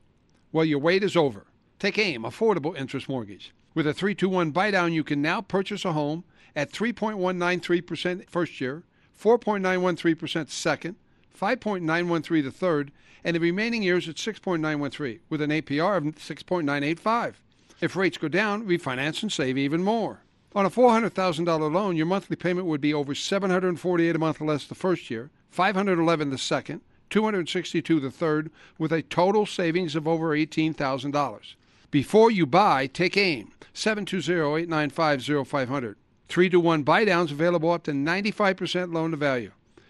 [0.52, 1.46] Well, your wait is over.
[1.78, 3.54] Take AIM, Affordable Interest Mortgage.
[3.74, 6.24] With a 321 buy down, you can now purchase a home
[6.56, 8.82] at 3.193% first year,
[9.18, 10.96] 4.913% second,
[11.38, 12.92] 5.913 the third,
[13.24, 17.34] and the remaining years at 6.913 with an APR of 6.985.
[17.80, 20.20] If rates go down, refinance and save even more.
[20.54, 24.74] On a $400,000 loan, your monthly payment would be over 748 a month less the
[24.74, 31.54] first year, 511 the second, 262 the third, with a total savings of over $18,000.
[31.90, 33.52] Before you buy, take aim.
[33.74, 35.96] 720-895-0500.
[36.28, 39.50] 3 to 1 buy downs available up to 95% loan to value.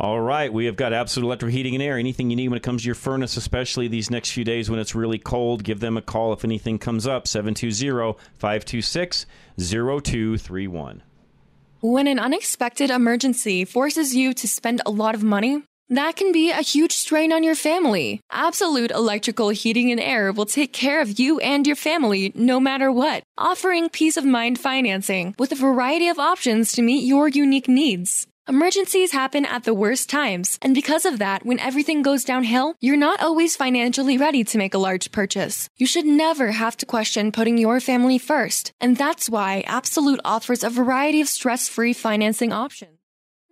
[0.00, 1.98] All right, we have got Absolute Electric Heating and Air.
[1.98, 4.78] Anything you need when it comes to your furnace, especially these next few days when
[4.78, 7.26] it's really cold, give them a call if anything comes up.
[7.26, 9.26] 720 526
[9.58, 11.02] 0231.
[11.80, 16.52] When an unexpected emergency forces you to spend a lot of money, that can be
[16.52, 18.20] a huge strain on your family.
[18.30, 22.92] Absolute Electrical Heating and Air will take care of you and your family no matter
[22.92, 27.66] what, offering peace of mind financing with a variety of options to meet your unique
[27.66, 28.28] needs.
[28.48, 32.96] Emergencies happen at the worst times, and because of that, when everything goes downhill, you're
[32.96, 35.68] not always financially ready to make a large purchase.
[35.76, 40.64] You should never have to question putting your family first, and that's why Absolute offers
[40.64, 42.97] a variety of stress free financing options.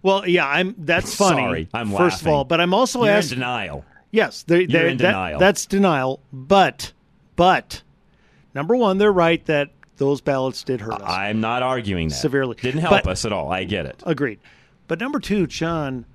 [0.04, 0.73] Well, yeah, I'm.
[0.77, 1.41] That's funny.
[1.41, 2.27] Sorry, I'm first laughing.
[2.30, 3.36] of all, but I'm also You're asking.
[3.36, 3.86] in denial.
[4.12, 5.39] Yes, they're, they're, in that- denial.
[5.39, 6.21] that's denial.
[6.34, 6.91] But,
[7.36, 7.82] but,
[8.54, 11.02] number one, they're right that those ballots did hurt us.
[11.06, 12.56] I'm not arguing that Severely.
[12.62, 13.52] Didn't help But- us at all.
[13.52, 14.02] I get it.
[14.06, 14.39] Agreed.
[14.88, 16.06] But number two, John,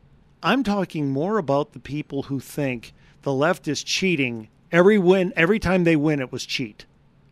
[0.43, 4.49] I'm talking more about the people who think the left is cheating.
[4.71, 6.85] Every win, every time they win, it was cheat.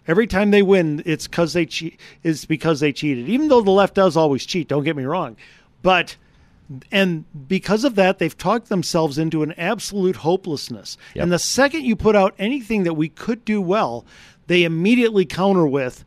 [0.06, 1.98] Every time they win, it's because they cheat.
[2.22, 3.28] It's because they cheated.
[3.28, 4.68] Even though the left does always cheat.
[4.68, 5.36] Don't get me wrong,
[5.82, 6.16] but
[6.90, 10.96] and because of that, they've talked themselves into an absolute hopelessness.
[11.22, 14.04] And the second you put out anything that we could do well,
[14.46, 16.04] they immediately counter with,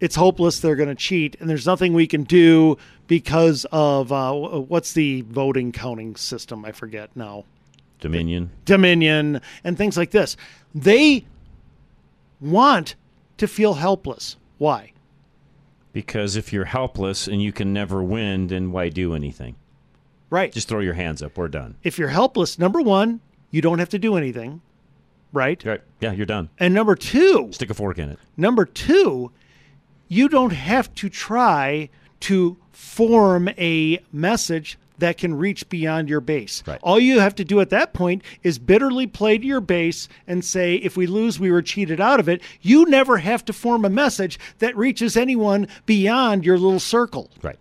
[0.00, 0.60] "It's hopeless.
[0.60, 5.22] They're going to cheat, and there's nothing we can do because of uh, what's the
[5.22, 6.64] voting counting system?
[6.64, 7.44] I forget now.
[8.00, 8.50] Dominion.
[8.64, 10.36] Dominion and things like this.
[10.74, 11.24] They
[12.40, 12.96] want
[13.38, 14.36] to feel helpless.
[14.58, 14.92] Why?
[15.92, 19.56] Because if you're helpless and you can never win, then why do anything?
[20.32, 20.50] Right.
[20.50, 21.36] Just throw your hands up.
[21.36, 21.76] We're done.
[21.82, 24.62] If you're helpless, number one, you don't have to do anything,
[25.30, 25.62] right?
[25.62, 25.82] Right.
[26.00, 26.48] Yeah, you're done.
[26.58, 28.18] And number two, Stick a fork in it.
[28.34, 29.30] Number two,
[30.08, 31.90] you don't have to try
[32.20, 36.62] to form a message that can reach beyond your base.
[36.66, 36.80] Right.
[36.82, 40.42] All you have to do at that point is bitterly play to your base and
[40.42, 42.40] say, if we lose, we were cheated out of it.
[42.62, 47.30] You never have to form a message that reaches anyone beyond your little circle.
[47.42, 47.58] Right.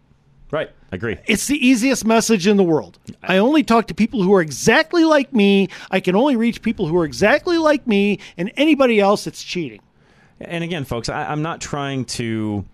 [0.52, 0.70] Right.
[0.92, 1.18] I agree.
[1.26, 3.00] It's the easiest message in the world.
[3.24, 5.70] I only talk to people who are exactly like me.
[5.90, 9.82] I can only reach people who are exactly like me, and anybody else, it's cheating.
[10.42, 12.66] And again, folks, I, I'm not trying to,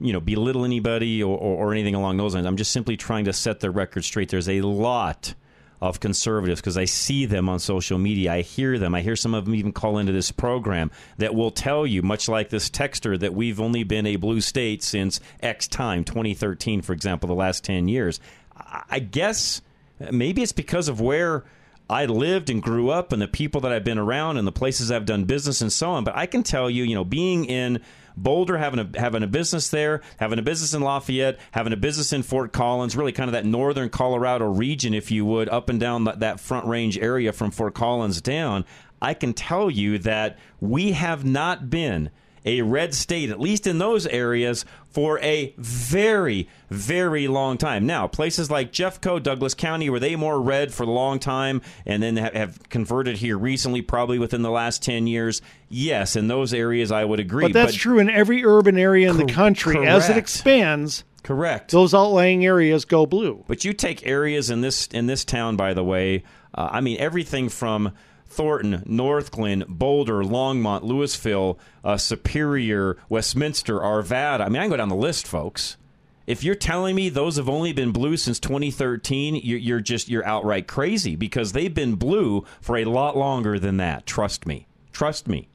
[0.00, 2.46] you know, belittle anybody or, or, or anything along those lines.
[2.46, 4.28] I'm just simply trying to set the record straight.
[4.28, 5.34] There's a lot
[5.80, 8.32] of conservatives because I see them on social media.
[8.32, 8.94] I hear them.
[8.94, 12.28] I hear some of them even call into this program that will tell you, much
[12.28, 16.92] like this texter, that we've only been a blue state since X time, 2013, for
[16.92, 18.20] example, the last 10 years.
[18.90, 19.60] I guess
[20.10, 21.44] maybe it's because of where
[21.88, 24.90] I lived and grew up and the people that I've been around and the places
[24.90, 26.04] I've done business and so on.
[26.04, 27.80] But I can tell you, you know, being in
[28.16, 32.12] Boulder, having a having a business there, having a business in Lafayette, having a business
[32.14, 35.78] in Fort Collins, really kind of that northern Colorado region, if you would, up and
[35.78, 38.64] down that, that front range area from Fort Collins down.
[39.02, 42.10] I can tell you that we have not been
[42.46, 47.84] a red state, at least in those areas, for a very, very long time.
[47.84, 52.02] Now, places like Jeffco, Douglas County, were they more red for a long time and
[52.02, 55.42] then have converted here recently, probably within the last 10 years?
[55.68, 57.44] Yes, in those areas, I would agree.
[57.44, 59.86] But that's true in every urban area in the country.
[59.86, 61.72] As it expands, correct.
[61.72, 63.44] Those outlying areas go blue.
[63.48, 66.22] But you take areas in this in this town, by the way.
[66.54, 67.92] Uh, I mean everything from
[68.36, 74.40] Thornton, Northglenn, Boulder, Longmont, Louisville, uh, Superior, Westminster, Arvada.
[74.40, 75.78] I mean, I can go down the list, folks.
[76.26, 80.26] If you're telling me those have only been blue since 2013, you're, you're just you're
[80.26, 84.04] outright crazy because they've been blue for a lot longer than that.
[84.04, 84.66] Trust me.
[84.92, 85.48] Trust me.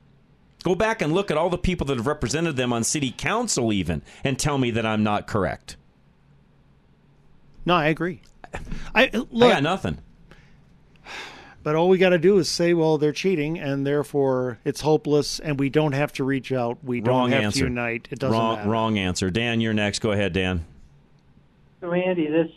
[0.63, 3.73] Go back and look at all the people that have represented them on city council,
[3.73, 5.75] even, and tell me that I'm not correct.
[7.65, 8.21] No, I agree.
[8.95, 9.99] I look, I got nothing.
[11.63, 15.39] But all we got to do is say, well, they're cheating, and therefore it's hopeless,
[15.39, 16.79] and we don't have to reach out.
[16.83, 17.59] We Wrong don't have answer.
[17.59, 18.07] to unite.
[18.09, 18.69] It doesn't wrong, matter.
[18.69, 19.29] wrong answer.
[19.29, 19.99] Dan, you're next.
[19.99, 20.65] Go ahead, Dan.
[21.79, 22.47] So Andy, this,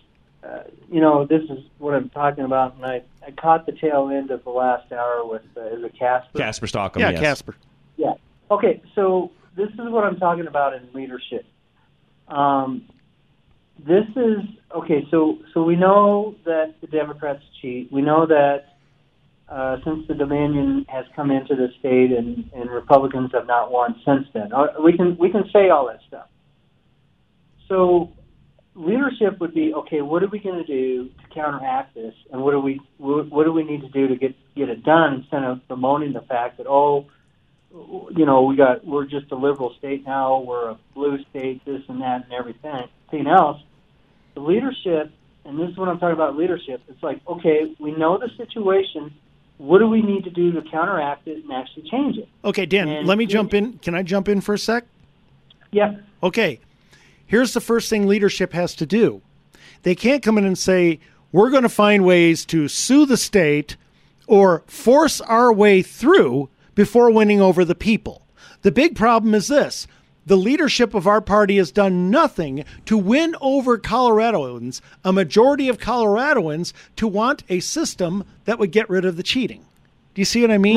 [0.42, 4.10] uh, you know, this is what I'm talking about, and I, I caught the tail
[4.10, 6.38] end of the last hour with uh, is it Casper?
[6.38, 7.00] Casper Stockham.
[7.00, 7.20] yeah, yes.
[7.20, 7.56] Casper.
[7.96, 8.14] Yeah.
[8.50, 11.46] Okay, so this is what I'm talking about in leadership.
[12.28, 12.84] Um,
[13.78, 14.38] this is
[14.74, 15.06] okay.
[15.10, 17.90] So so we know that the Democrats cheat.
[17.92, 18.73] We know that
[19.48, 23.94] uh, since the Dominion has come into the state and, and Republicans have not won
[24.04, 24.52] since then.
[24.52, 26.28] Uh, We can we can say all that stuff.
[27.68, 28.12] So
[28.74, 30.02] leadership would be okay.
[30.02, 33.52] What are we going to do to counteract this, and what do we what, do
[33.52, 36.66] we need to do to get get it done instead of bemoaning the fact that
[36.66, 37.06] oh,
[37.72, 41.82] you know we got we're just a liberal state now, we're a blue state, this
[41.88, 43.60] and that and everything, everything else.
[44.34, 45.12] The leadership,
[45.44, 46.82] and this is what I'm talking about leadership.
[46.88, 49.14] It's like okay, we know the situation.
[49.58, 52.28] What do we need to do to counteract it and actually change it?
[52.44, 53.74] Okay, Dan, And- let me jump in.
[53.78, 54.84] Can I jump in for a sec?
[55.70, 55.96] Yeah.
[56.22, 56.60] Okay.
[57.26, 59.22] Here's the first thing leadership has to do.
[59.82, 60.98] They can't come in and say,
[61.32, 63.76] we're going to find ways to sue the state
[64.26, 68.22] or force our way through before winning over the people.
[68.62, 69.86] The big problem is this
[70.26, 75.78] the leadership of our party has done nothing to win over Coloradoans, a majority of
[75.78, 79.64] Coloradoans, to want a system that would get rid of the cheating.
[80.14, 80.76] Do you see what I mean?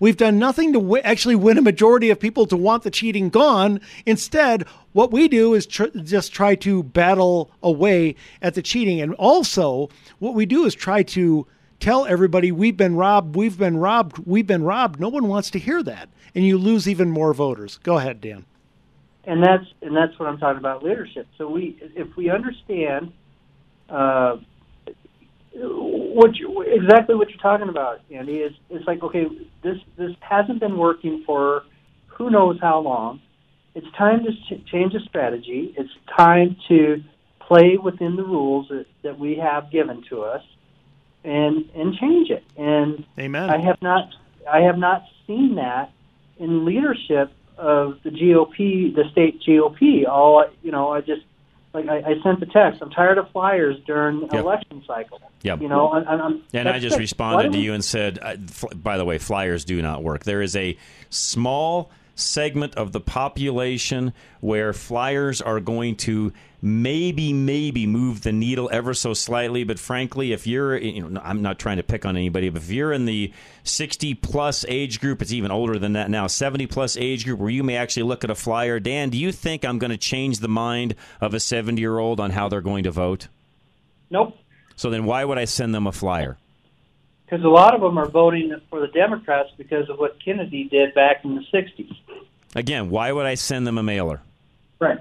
[0.00, 3.28] We've done nothing to w- actually win a majority of people to want the cheating
[3.28, 3.80] gone.
[4.06, 9.00] Instead, what we do is tr- just try to battle away at the cheating.
[9.00, 11.46] And also, what we do is try to
[11.78, 14.98] tell everybody we've been robbed, we've been robbed, we've been robbed.
[14.98, 16.08] No one wants to hear that.
[16.34, 17.78] And you lose even more voters.
[17.84, 18.44] Go ahead, Dan.
[19.24, 21.26] And that's and that's what I'm talking about leadership.
[21.38, 23.12] So we, if we understand
[23.88, 24.36] uh,
[25.54, 29.26] what you, exactly what you're talking about, Andy, is it's like okay,
[29.62, 31.62] this this hasn't been working for
[32.08, 33.20] who knows how long.
[33.74, 35.74] It's time to ch- change the strategy.
[35.78, 37.02] It's time to
[37.40, 40.42] play within the rules that, that we have given to us,
[41.24, 42.44] and and change it.
[42.56, 43.50] And Amen.
[43.50, 44.08] I have not
[44.50, 45.92] I have not seen that
[46.38, 50.06] in leadership of the GOP, the state GOP.
[50.08, 51.22] All you know, I just
[51.74, 52.82] like I, I sent the text.
[52.82, 54.32] I'm tired of flyers during Yep.
[54.34, 55.20] election cycle.
[55.42, 55.60] Yep.
[55.62, 57.00] You know, I'm, And I just it.
[57.00, 60.24] Responded to you and said, uh, fl- by the way, flyers do not work.
[60.24, 60.76] There is a
[61.10, 68.68] small segment of the population where flyers are going to maybe, maybe move the needle
[68.72, 69.64] ever so slightly.
[69.64, 72.70] But frankly, if you're, you know, I'm not trying to pick on anybody, but if
[72.70, 73.32] you're in the
[73.64, 77.50] 60 plus age group, it's even older than that now, 70 plus age group where
[77.50, 78.78] you may actually look at a flyer.
[78.78, 82.20] Dan, do you think I'm going to change the mind of a 70 year old
[82.20, 83.28] on how they're going to vote?
[84.10, 84.36] Nope.
[84.76, 86.38] So then why would I send them a flyer?
[87.32, 90.92] because a lot of them are voting for the Democrats because of what Kennedy did
[90.92, 91.96] back in the '60s.
[92.54, 94.20] Again, why would I send them a mailer?
[94.78, 94.98] Right.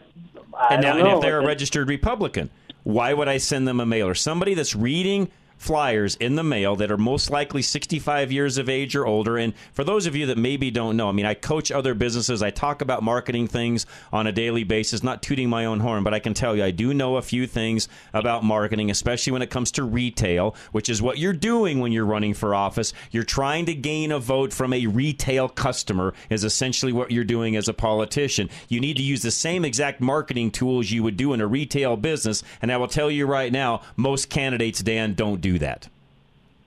[0.56, 2.50] I and now, and if they're a registered Republican,
[2.84, 4.16] why would I send them a mailer?
[4.16, 5.30] Somebody that's reading
[5.62, 9.38] flyers in the mail that are most likely 65 years of age or older.
[9.38, 12.42] And for those of you that maybe don't know, I mean, I coach other businesses.
[12.42, 16.16] I talk about marketing things on a daily basis, not tooting my own horn, but
[16.16, 19.52] I can tell you I do know a few things about marketing, especially when it
[19.52, 22.92] comes to retail, which is what you're doing when you're running for office.
[23.12, 27.56] You're trying to gain a vote from a retail customer, is essentially what you're doing
[27.56, 28.50] as a politician.
[28.68, 31.98] You need to use the same exact marketing tools you would do in a retail
[31.98, 32.44] business.
[32.64, 35.88] And I will tell you right now, most candidates, Dan, don't do that.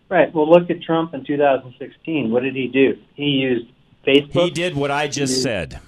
[0.09, 0.33] Right.
[0.35, 2.31] Well, look at Trump in 2016.
[2.31, 2.99] What did he do?
[3.15, 3.67] He used
[4.07, 4.45] Facebook.
[4.45, 5.81] He did what I just said.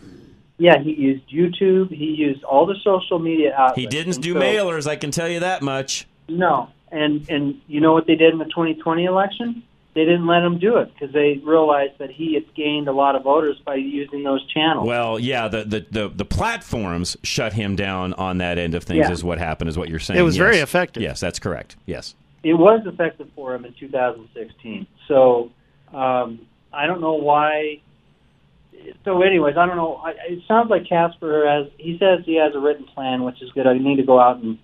[0.58, 1.90] Yeah, he used YouTube.
[1.90, 3.78] He used all the social media outlets.
[3.78, 6.06] He didn't And do so- mailers, I can tell you that much.
[6.28, 9.62] No, and and you know what they did in the 2020 election?
[9.94, 13.16] They didn't let him do it because they realized that he had gained a lot
[13.16, 14.86] of voters by using those channels.
[14.86, 18.98] Well, yeah, the, the, the, the platforms shut him down on that end of things,
[19.06, 19.10] Yeah.
[19.12, 20.20] is what happened, is what you're saying.
[20.20, 21.02] It was very effective.
[21.02, 21.76] Yes, that's correct.
[21.86, 22.14] Yes.
[22.46, 24.86] It was effective for him in 2016.
[25.08, 25.50] So
[25.92, 27.80] um, I don't know why.
[29.04, 29.96] So, anyways, I don't know.
[29.96, 31.72] I, it sounds like Casper has.
[31.76, 33.66] He says he has a written plan, which is good.
[33.66, 34.58] I need to go out and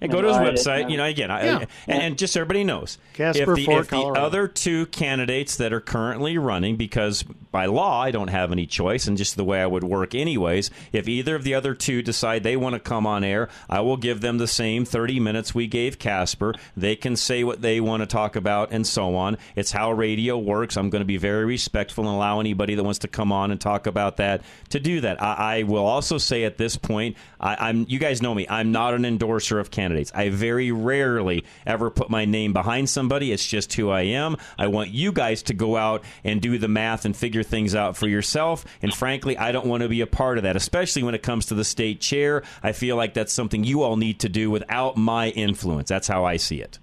[0.00, 0.90] And go to his website.
[0.90, 1.64] You know, again, I, Yeah.
[1.86, 5.56] and, and just so everybody knows, Casper if, the, for if the other two candidates
[5.56, 9.44] that are currently running, because by law I don't have any choice, and just the
[9.44, 12.80] way I would work anyways, if either of the other two decide they want to
[12.80, 16.54] come on air, I will give them the same 30 minutes we gave Casper.
[16.76, 19.38] They can say what they want to talk about, and so on.
[19.54, 20.76] It's how radio works.
[20.76, 23.58] I'm going to be very respectful and allow anybody that wants to come on and
[23.60, 25.22] talk about that to do that.
[25.22, 28.46] I, I will also say at this point, I, I'm you guys know me.
[28.50, 29.85] I'm not an endorser of candidates.
[29.86, 30.10] Candidates.
[30.14, 33.30] I very rarely ever put my name behind somebody.
[33.30, 34.36] It's just who I am.
[34.58, 37.96] I want you guys to go out and do the math and figure things out
[37.96, 38.64] for yourself.
[38.82, 41.46] And frankly, I don't want to be a part of that, especially when it comes
[41.46, 42.42] to the state chair.
[42.64, 45.88] I feel like that's something you all need to do without my influence.
[45.88, 46.80] That's how I see it.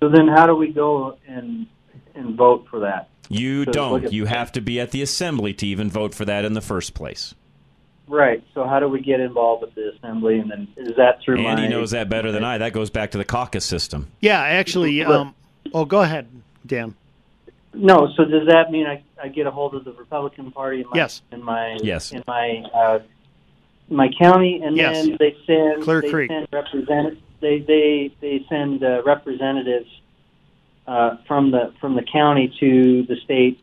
[0.00, 1.66] So then, how do we go and
[2.14, 3.08] and vote for that?
[3.30, 4.12] You So don't.
[4.12, 6.94] You have to be at the assembly to even vote for that in the first
[6.94, 7.34] place.
[8.10, 8.42] Right.
[8.54, 11.62] So how do we get involved with the assembly, and then is that through Andy
[11.62, 11.68] my?
[11.68, 12.58] knows that better than I.
[12.58, 14.08] That goes back to the caucus system.
[14.20, 15.04] Yeah, actually.
[15.04, 15.32] Um,
[15.72, 16.26] oh, go ahead,
[16.66, 16.96] Dan.
[17.72, 18.08] No.
[18.16, 20.96] So does that mean I, I get a hold of the Republican Party in my
[20.96, 21.22] Yes.
[21.30, 22.10] in my Yes.
[22.10, 22.98] in my uh,
[23.88, 25.06] my county, and Yes.
[25.06, 26.30] then they send Clear they Creek.
[26.32, 29.88] send represent they they they send uh, representatives
[30.88, 33.60] uh, from the from the county to the state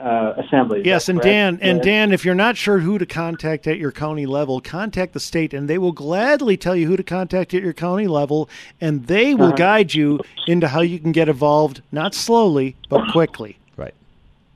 [0.00, 0.80] uh, assembly.
[0.80, 1.32] Is Yes, and correct?
[1.32, 5.12] Dan, and Dan, if you're not sure who to contact at your county level, contact
[5.12, 8.48] the state, and they will gladly tell you who to contact at your county level,
[8.80, 9.56] and they will Uh-huh.
[9.56, 13.58] guide you into how you can get involved, not slowly but quickly.
[13.76, 13.94] Right.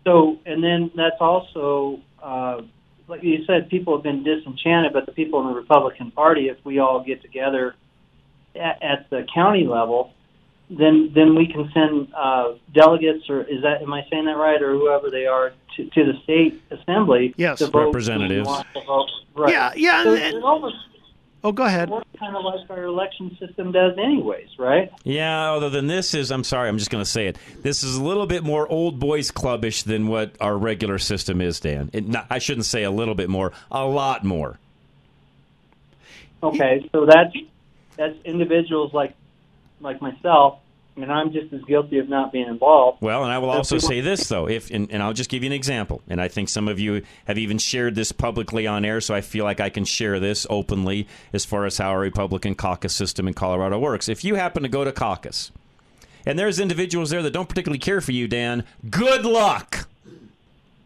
[0.07, 2.62] So, and then that's also, uh,
[3.07, 6.57] like you said, people have been disenchanted, but the people in the Republican Party, if
[6.64, 7.74] we all get together
[8.57, 10.14] at, at the county level,
[10.71, 14.61] then then we can send uh, delegates, or is that am I saying that right,
[14.62, 17.35] or whoever they are, to, to the state assembly.
[17.37, 17.59] Yes.
[17.59, 18.49] to vote Representatives.
[18.49, 19.11] to vote.
[19.35, 19.53] Right.
[19.53, 20.77] Yeah, yeah, So and- it's almost
[21.47, 21.91] Oh, go ahead.
[21.91, 24.91] works kind of like our election system does, anyways, right?
[25.03, 27.37] Yeah, other than this is, I'm sorry, I'm just going to say it.
[27.61, 31.61] This is a little bit more old boys clubbish than what our regular system is,
[31.61, 31.91] Dan.
[31.93, 34.59] It, not, I shouldn't say a little bit more, a lot more.
[36.43, 37.35] Okay, so that's
[37.97, 39.15] that's individuals like
[39.85, 40.59] like myself.
[40.97, 43.03] Mean, I'm just as guilty of not being involved.
[43.03, 45.49] Well, and I will also say this though, if and, and I'll just give you
[45.49, 49.01] an example, and I think some of you have even shared this publicly on air,
[49.01, 52.55] so I feel like I can share this openly as far as how our Republican
[52.55, 54.09] caucus system in Colorado works.
[54.09, 55.51] If you happen to go to caucus,
[56.24, 59.89] and there's individuals there that don't particularly care for you, Dan, good luck.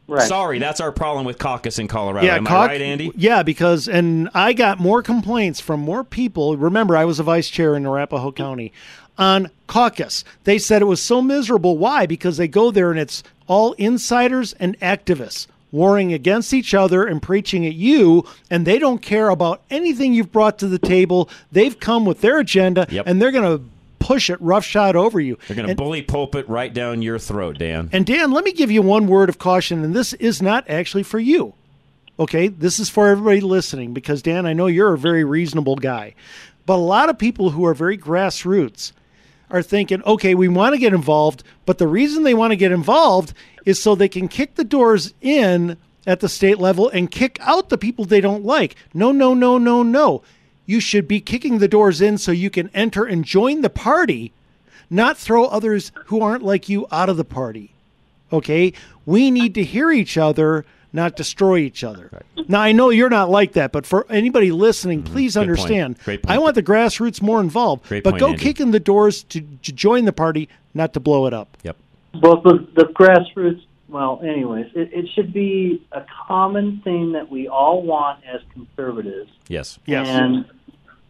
[0.08, 0.26] Right.
[0.26, 2.26] Sorry, that's our problem with caucus in Colorado.
[2.26, 3.12] Am cauc- I right, Andy?
[3.14, 6.56] Yeah, because and I got more complaints from more people.
[6.56, 8.72] Remember, I was a vice chair in Arapahoe County
[9.18, 10.24] on caucus.
[10.44, 11.76] They said it was so miserable.
[11.76, 12.06] Why?
[12.06, 17.20] Because they go there and it's all insiders and activists warring against each other and
[17.20, 21.28] preaching at you, and they don't care about anything you've brought to the table.
[21.52, 23.06] They've come with their agenda, Yep.
[23.06, 23.64] and they're going to
[23.98, 25.38] push it roughshod over you.
[25.48, 27.90] They're going to bully pulpit right down your throat, Dan.
[27.92, 31.02] and Dan, let me give you one word of caution, and this is not actually
[31.02, 31.54] for you.
[32.20, 36.14] Okay, this is for everybody listening because Dan, I know you're a very reasonable guy.
[36.66, 38.92] But a lot of people who are very grassroots
[39.50, 42.72] are thinking, okay, we want to get involved, but the reason they want to get
[42.72, 43.32] involved
[43.64, 45.76] is so they can kick the doors in
[46.06, 48.74] at the state level and kick out the people they don't like.
[48.92, 50.22] No, no, no, no, no.
[50.68, 54.32] You should be kicking the doors in so you can enter and join the party,
[54.90, 57.70] not throw others who aren't like you out of the party.
[58.30, 58.74] Okay?
[59.06, 62.10] We need to hear each other, not destroy each other.
[62.48, 65.40] Now, I know you're not like that, but for anybody listening, please Mm-hmm.
[65.40, 65.58] Good point.
[65.70, 65.98] understand.
[66.04, 66.36] Great point.
[66.36, 68.42] I want the grassroots more involved, Great but point, go Andy.
[68.42, 71.56] kicking the doors to, to join the party, not to blow it up.
[71.62, 71.76] Yep.
[72.20, 73.62] Both the, the grassroots.
[73.88, 79.30] Well, anyways, it, it should be a common thing that we all want as conservatives.
[79.48, 79.78] Yes.
[79.86, 80.06] Yes.
[80.08, 80.44] And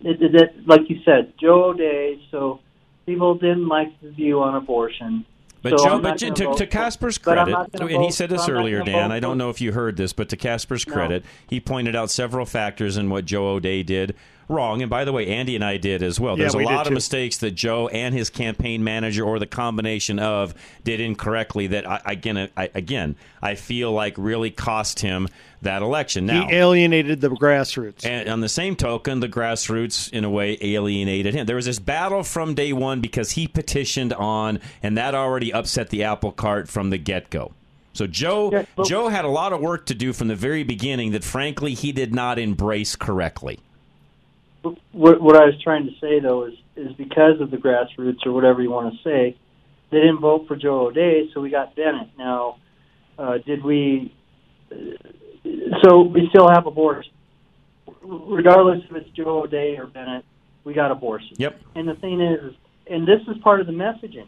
[0.00, 2.22] it, it, it, like you said, Joe O'Dea.
[2.30, 2.60] So
[3.06, 5.24] people didn't like the view on abortion.
[5.60, 8.04] But so Joe, but to, gonna to, vote to for- Casper's credit, not gonna and
[8.04, 9.10] he said this so earlier, Dan.
[9.10, 10.94] I don't know if you heard this, but to Casper's No.
[10.94, 14.14] credit, he pointed out several factors in what Joe O'Dea did
[14.48, 14.82] wrong.
[14.82, 16.36] And by the way, Andy and I did as well.
[16.38, 16.94] Yeah, There's a we did lot of too.
[16.94, 21.66] mistakes that Joe and his campaign manager, or the combination of, did incorrectly.
[21.66, 25.28] That I, again, I, again, I feel like really cost him
[25.62, 26.26] that election.
[26.26, 28.04] Now, he alienated the grassroots.
[28.04, 31.46] and on the same token, the grassroots, in a way, alienated him.
[31.46, 35.90] There was this battle from day one because he petitioned on, and that already upset
[35.90, 37.52] the apple cart from the get go.
[37.92, 41.24] So Joe, Joe had a lot of work to do from the very beginning that,
[41.24, 43.58] frankly, he did not embrace correctly.
[44.62, 48.30] what, what I was trying to say though is is because of the grassroots or
[48.30, 49.36] whatever you want to say,
[49.90, 52.10] they didn't vote for Joe O'Dea, so we got Bennet.
[52.16, 52.58] Now,
[53.18, 54.14] uh, did we?
[54.70, 54.76] uh,
[55.82, 57.12] So we still have abortion,
[58.02, 60.24] regardless if it's Joe O'Dea or Bennet.
[60.64, 61.36] We got abortion.
[61.38, 61.60] Yep.
[61.76, 62.54] And the thing is,
[62.90, 64.26] and this is part of the messaging.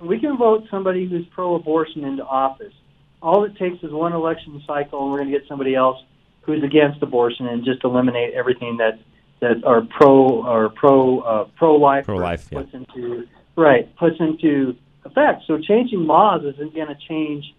[0.00, 2.74] We can vote somebody who's pro-abortion into office.
[3.20, 5.98] All it takes is one election cycle, and we're going to get somebody else
[6.42, 8.98] who's against abortion and just eliminate everything that
[9.40, 12.60] that are pro or pro uh, pro life Pro-life, yeah.
[12.60, 15.42] puts into right puts into effect.
[15.46, 17.54] So changing laws isn't going to change.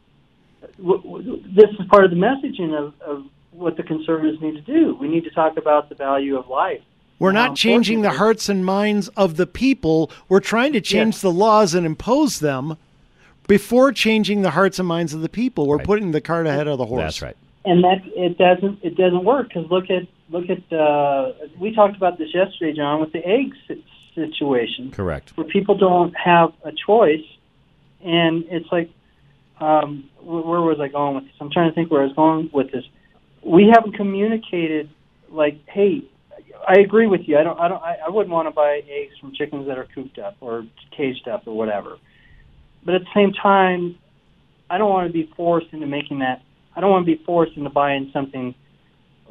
[0.77, 4.61] W- w- This is part of the messaging of, of what the conservatives need to
[4.61, 4.95] do.
[4.95, 6.81] We need to talk about the value of life.
[7.19, 10.11] We're Now, not changing the hearts and minds of the people.
[10.27, 12.77] We're trying to change the laws and impose them
[13.47, 15.67] before changing the hearts and minds of the people.
[15.67, 17.01] We're putting the cart ahead of the horse.
[17.03, 17.37] That's right.
[17.65, 21.95] and that it doesn't it doesn't work because look at look at uh, we talked
[21.95, 23.53] about this yesterday, John, with the egg
[24.15, 25.31] situation Correct.
[25.37, 27.25] where people don't have a choice,
[28.03, 28.89] and it's like,
[29.63, 31.33] um, where, was I going with this?
[31.39, 32.83] I'm trying to think where I was going with this.
[33.41, 34.89] We haven't communicated
[35.29, 36.03] like, hey,
[36.67, 37.37] I agree with you.
[37.37, 39.87] I don't, I don't, I, I wouldn't want to buy eggs from chickens that are
[39.95, 41.97] cooped up or caged up or whatever.
[42.85, 43.97] But at the same time,
[44.69, 46.41] I don't want to be forced into making that.
[46.75, 48.55] I don't want to be forced into buying something.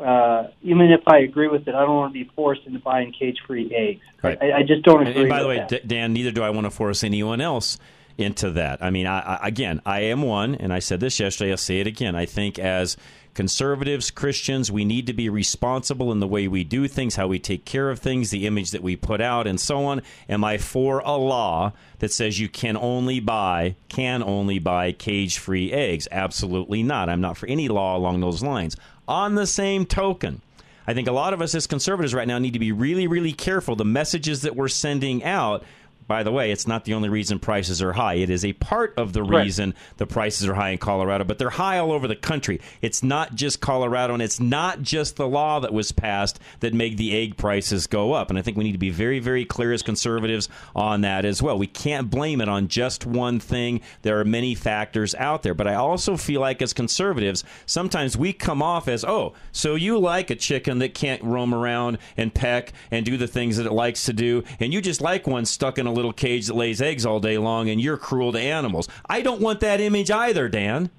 [0.01, 3.13] Uh, even if I agree with it, I don't want to be forced into buying
[3.13, 4.01] cage-free eggs.
[4.23, 4.39] Right.
[4.41, 5.23] I, I just don't agree.
[5.23, 5.69] and by the way, that.
[5.69, 7.79] D- Dan, neither do I want to force anyone else
[8.19, 8.83] into that.
[8.83, 11.51] I mean, I, I, again, I am one, and I said this yesterday.
[11.51, 12.15] I'll say it again.
[12.15, 12.97] I think as
[13.35, 17.39] conservatives, Christians, we need to be responsible in the way we do things, how we
[17.39, 20.03] take care of things, the image that we put out, and so on.
[20.29, 25.73] Am I for a law that says you can only buy, can only buy cage-free
[25.73, 26.07] eggs?
[26.11, 27.09] Absolutely not.
[27.09, 28.77] I'm not for any law along those lines.
[29.09, 30.43] On the same token.
[30.87, 33.33] I think a lot of us as conservatives right now need to be really, really
[33.33, 33.77] careful.
[33.77, 35.65] The messages that we're sending out.
[36.07, 38.15] By the way, it's not the only reason prices are high.
[38.15, 39.45] It is a part of the Right.
[39.45, 42.61] reason the prices are high in Colorado, but they're high all over the country.
[42.81, 46.99] It's not just Colorado, and it's not just the law that was passed that made
[46.99, 48.31] the egg prices go up.
[48.31, 51.41] And I think we need to be very, very clear as conservatives on that as
[51.43, 51.57] well.
[51.59, 53.81] We can't blame it on just one thing.
[54.03, 55.55] There are many factors out there.
[55.55, 59.99] But I also feel like as conservatives, sometimes we come off as, oh, so you
[59.99, 63.73] like a chicken that can't roam around and peck and do the things that it
[63.73, 66.81] likes to do, and you just like one stuck in a little cage that lays
[66.83, 68.89] eggs all day long, and you're cruel to animals.
[69.09, 70.91] I don't want that image either, Dan.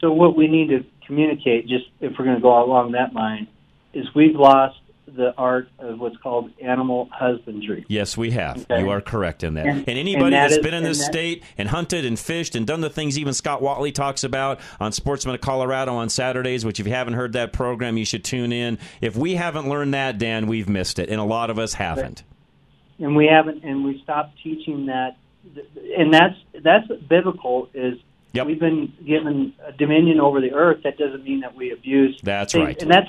[0.00, 3.46] So what we need to communicate, just if we're going to go along that line,
[3.94, 7.86] is we've lost the art of what's called animal husbandry.
[7.88, 8.58] Yes, we have.
[8.70, 8.80] Okay.
[8.82, 9.64] You are correct in that.
[9.64, 12.18] And- And, anybody and that that's is- been in this that- state and hunted and
[12.18, 16.08] fished and done the things even Scott Watley talks about on Sportsman of Colorado on
[16.10, 18.78] Saturdays, which if you haven't heard that program, you should tune in.
[19.00, 22.24] If we haven't learned that, Dan, we've missed it, and a lot of us haven't.
[22.98, 25.16] And we haven't and we stopped teaching that
[25.96, 27.98] and that's that's biblical is
[28.44, 32.52] we've been given a dominion over the earth that doesn't mean that we abuse That's
[32.52, 32.66] things.
[32.66, 32.82] right.
[32.82, 33.08] and that's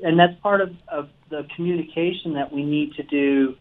[0.00, 3.56] and that's part of, of the communication that we need to do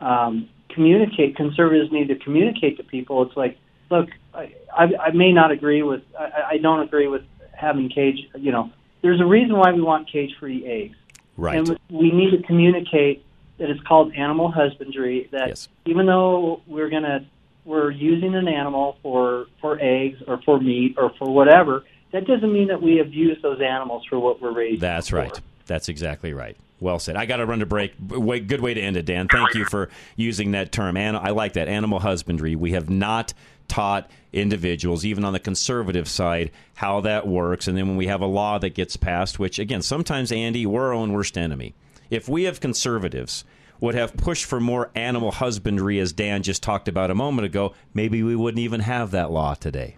[0.00, 3.58] um, communicate conservatives need to communicate to people it's like
[3.90, 8.18] look i i, I may not agree with I, I don't agree with having cage
[8.36, 8.70] you know
[9.02, 10.96] there's a reason why we want cage free eggs
[11.36, 11.56] Right.
[11.56, 13.24] and we need to communicate
[13.62, 15.28] that it's called animal husbandry.
[15.30, 17.24] That even though we're gonna
[17.64, 22.52] we're using an animal for for eggs or for meat or for whatever, that doesn't
[22.52, 24.80] mean that we abuse those animals for what we're raising.
[24.80, 25.40] That's right.
[25.66, 26.56] That's exactly right.
[26.80, 27.14] Well said.
[27.14, 27.94] I got to run to break.
[28.08, 29.28] Good way to end it, Dan.
[29.28, 30.96] Thank you for using that term.
[30.96, 31.68] An- I like that.
[31.68, 32.56] Animal husbandry.
[32.56, 33.32] We have not
[33.68, 37.68] taught individuals, even on the conservative side, how that works.
[37.68, 40.88] And then when we have a law that gets passed, which, again, sometimes, Andy, we're
[40.88, 41.74] our own worst enemy.
[42.12, 43.42] If we have conservatives
[43.80, 47.72] would have pushed for more animal husbandry, as Dan just talked about a moment ago,
[47.94, 49.96] maybe we wouldn't even have that law today.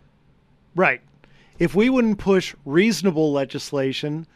[0.76, 1.00] Right.
[1.58, 4.28] If we wouldn't push reasonable legislation,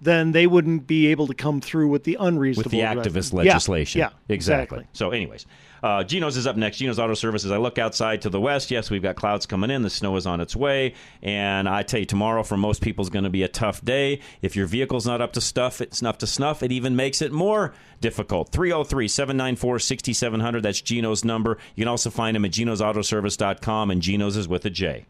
[0.00, 3.52] then they wouldn't be able to come through with the unreasonable with the activist Yeah,
[3.52, 3.98] legislation.
[4.00, 4.86] Yeah, exactly.
[4.92, 5.46] So, anyways,
[5.82, 6.78] uh, Geno's is up next.
[6.78, 7.50] Geno's Auto Services.
[7.50, 8.70] I look outside to the west.
[8.70, 9.82] Yes, we've got clouds coming in.
[9.82, 13.10] The snow is on its way, and I tell you, tomorrow for most people is
[13.10, 14.20] going to be a tough day.
[14.42, 16.62] If your vehicle's not up to stuff, it's not to snuff.
[16.62, 18.50] It even makes it more difficult.
[18.52, 20.62] 303-794-6700.
[20.62, 21.58] That's Geno's number.
[21.74, 25.06] You can also find him at genosautoservice.com, and Geno's is with a J.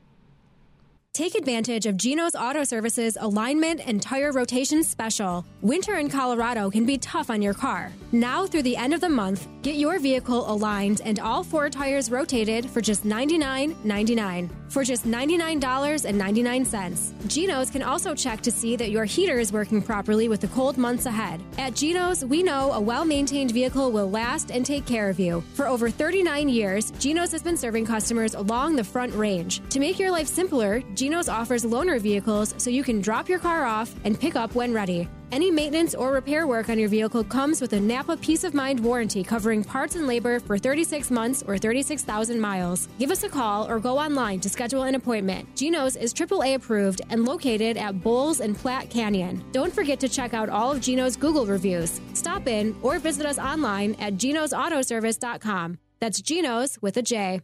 [1.17, 5.47] Take advantage of Geno's Auto Services alignment and tire rotation special.
[5.63, 7.91] Winter in Colorado can be tough on your car.
[8.13, 12.11] Now through the end of the month, get your vehicle aligned and all four tires
[12.11, 14.51] rotated for just $99.99.
[14.69, 17.29] For just $99.99.
[17.29, 20.77] Geno's can also check to see that your heater is working properly with the cold
[20.77, 21.43] months ahead.
[21.59, 25.43] At Geno's, we know a well maintained vehicle will last and take care of you.
[25.55, 29.61] For over 39 years, Geno's has been serving customers along the front range.
[29.71, 33.65] To make your life simpler, Geno's offers loaner vehicles so you can drop your car
[33.65, 35.09] off and pick up when ready.
[35.33, 38.79] Any maintenance or repair work on your vehicle comes with a Napa Peace of Mind
[38.79, 42.89] warranty covering parts and labor for 36 months or 36,000 miles.
[42.99, 45.55] Give us a call or go online to schedule an appointment.
[45.57, 49.43] Geno's is AAA approved and located at Bowles and Platte Canyon.
[49.51, 52.01] Don't forget to check out all of Geno's Google reviews.
[52.15, 55.79] Stop in or visit us online at genosautoservice.com.
[55.99, 57.41] That's Geno's with a J.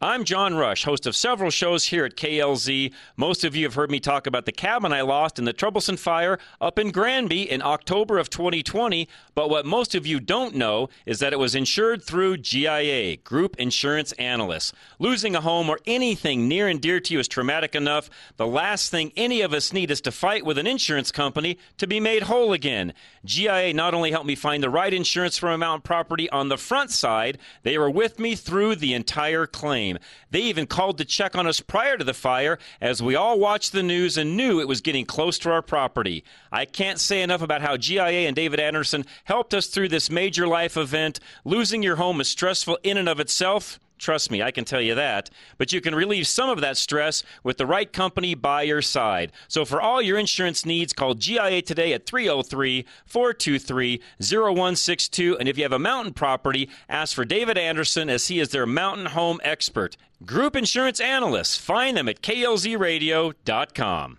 [0.00, 2.92] I'm John Rush, host of several shows here at KLZ.
[3.16, 5.96] Most of you have heard me talk about the cabin I lost in the troublesome
[5.96, 9.08] fire up in Granby in October of 2020.
[9.34, 13.56] But what most of you don't know is that it was insured through GIA, Group
[13.56, 14.74] Insurance Analysts.
[14.98, 18.10] Losing a home or anything near and dear to you is traumatic enough.
[18.36, 21.86] The last thing any of us need is to fight with an insurance company to
[21.86, 22.92] be made whole again.
[23.26, 26.56] GIA not only helped me find the right insurance for my mountain property on the
[26.56, 29.98] front side, they were with me through the entire claim.
[30.30, 33.72] They even called to check on us prior to the fire as we all watched
[33.72, 36.24] the news and knew it was getting close to our property.
[36.50, 40.46] I can't say enough about how GIA and David Anderson helped us through this major
[40.46, 41.20] life event.
[41.44, 43.80] Losing your home is stressful in and of itself.
[43.98, 45.30] Trust me, I can tell you that.
[45.58, 49.32] But you can relieve some of that stress with the right company by your side.
[49.48, 55.38] So for all your insurance needs, call GIA today at 303 423 0162.
[55.38, 58.66] And if you have a mountain property, ask for David Anderson as he is their
[58.66, 59.96] mountain home expert.
[60.24, 61.56] Group Insurance Analysts.
[61.56, 64.18] Find them at klzradio.com.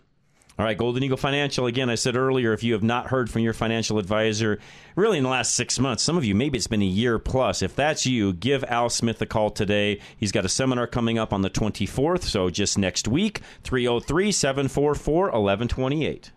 [0.60, 1.68] All right, Golden Eagle Financial.
[1.68, 4.58] Again, I said earlier, if you have not heard from your financial advisor
[4.96, 7.62] really in the last six months, some of you, maybe it's been a year plus.
[7.62, 10.00] If that's you, give Al Smith a call today.
[10.18, 15.26] He's got a seminar coming up on the 24th, so just next week, 303 744
[15.26, 16.32] 1128.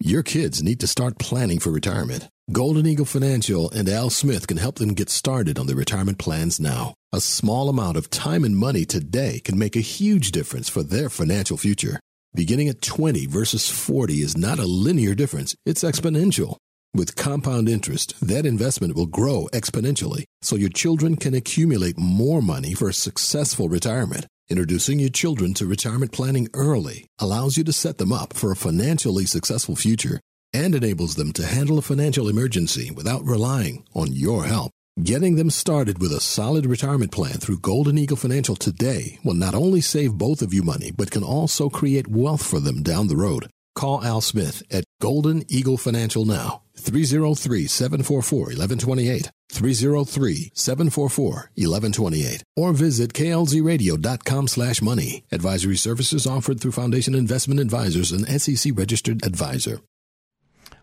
[0.00, 2.28] Your kids need to start planning for retirement.
[2.52, 6.58] Golden Eagle Financial and Al Smith can help them get started on their retirement plans
[6.58, 6.94] now.
[7.12, 11.10] A small amount of time and money today can make a huge difference for their
[11.10, 12.00] financial future.
[12.36, 16.56] Beginning at 20 versus 40 is not a linear difference, it's exponential.
[16.92, 22.74] With compound interest, that investment will grow exponentially so your children can accumulate more money
[22.74, 24.26] for a successful retirement.
[24.50, 28.56] Introducing your children to retirement planning early allows you to set them up for a
[28.56, 30.20] financially successful future
[30.52, 34.72] and enables them to handle a financial emergency without relying on your help.
[35.02, 39.54] Getting them started with a solid retirement plan through Golden Eagle Financial today will not
[39.54, 43.16] only save both of you money, but can also create wealth for them down the
[43.16, 43.50] road.
[43.74, 52.72] Call Al Smith at Golden Eagle Financial now, 303 744 1128, 303 744 1128, or
[52.72, 55.24] visit klzradio.com slash money.
[55.30, 59.80] Advisory services offered through Foundation Investment Advisors, an SEC registered advisor.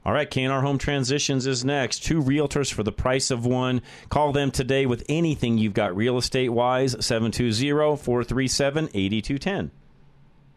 [0.06, 2.04] All right, KNR Home Transitions is next.
[2.04, 3.82] Two realtors for the price of one.
[4.10, 9.72] Call them today with anything you've got real estate wise, 720 437 8210.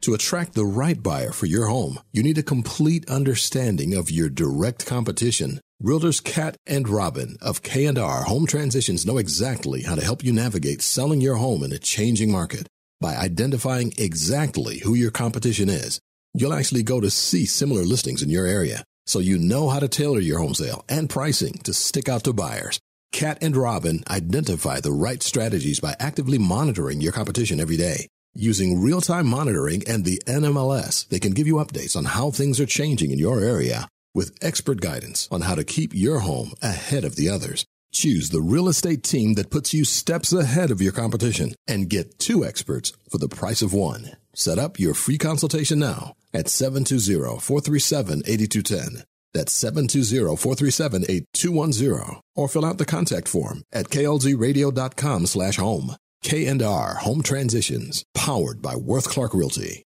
[0.01, 4.29] To attract the right buyer for your home, you need a complete understanding of your
[4.29, 5.61] direct competition.
[5.81, 10.83] Realtors Kat and Robin of K&R Home Transitions know exactly how to help you navigate
[10.83, 12.67] selling your home in a changing market.
[13.01, 16.01] By identifying exactly who your competition is,
[16.35, 19.89] you'll actually go to see similar listings in your area so you know how to
[19.89, 22.81] tailor your home sale and pricing to stick out to buyers.
[23.13, 28.09] Kat and Robin identify the right strategies by actively monitoring your competition every day.
[28.35, 32.61] Using real time monitoring and the NMLS, they can give you updates on how things
[32.61, 37.05] are changing in your area with expert guidance on how to keep your home ahead
[37.05, 37.65] of the others.
[37.93, 42.19] Choose the real estate team that puts you steps ahead of your competition and get
[42.19, 44.11] two experts for the price of one.
[44.39, 49.05] Set up your free consultation now at 720-437-8210.
[49.33, 52.21] That's 720-437-8210.
[52.35, 55.97] Or fill out the contact form at klzradio.com slash home.
[56.23, 59.86] K&R Home Transitions, powered by Worth Clark Realty.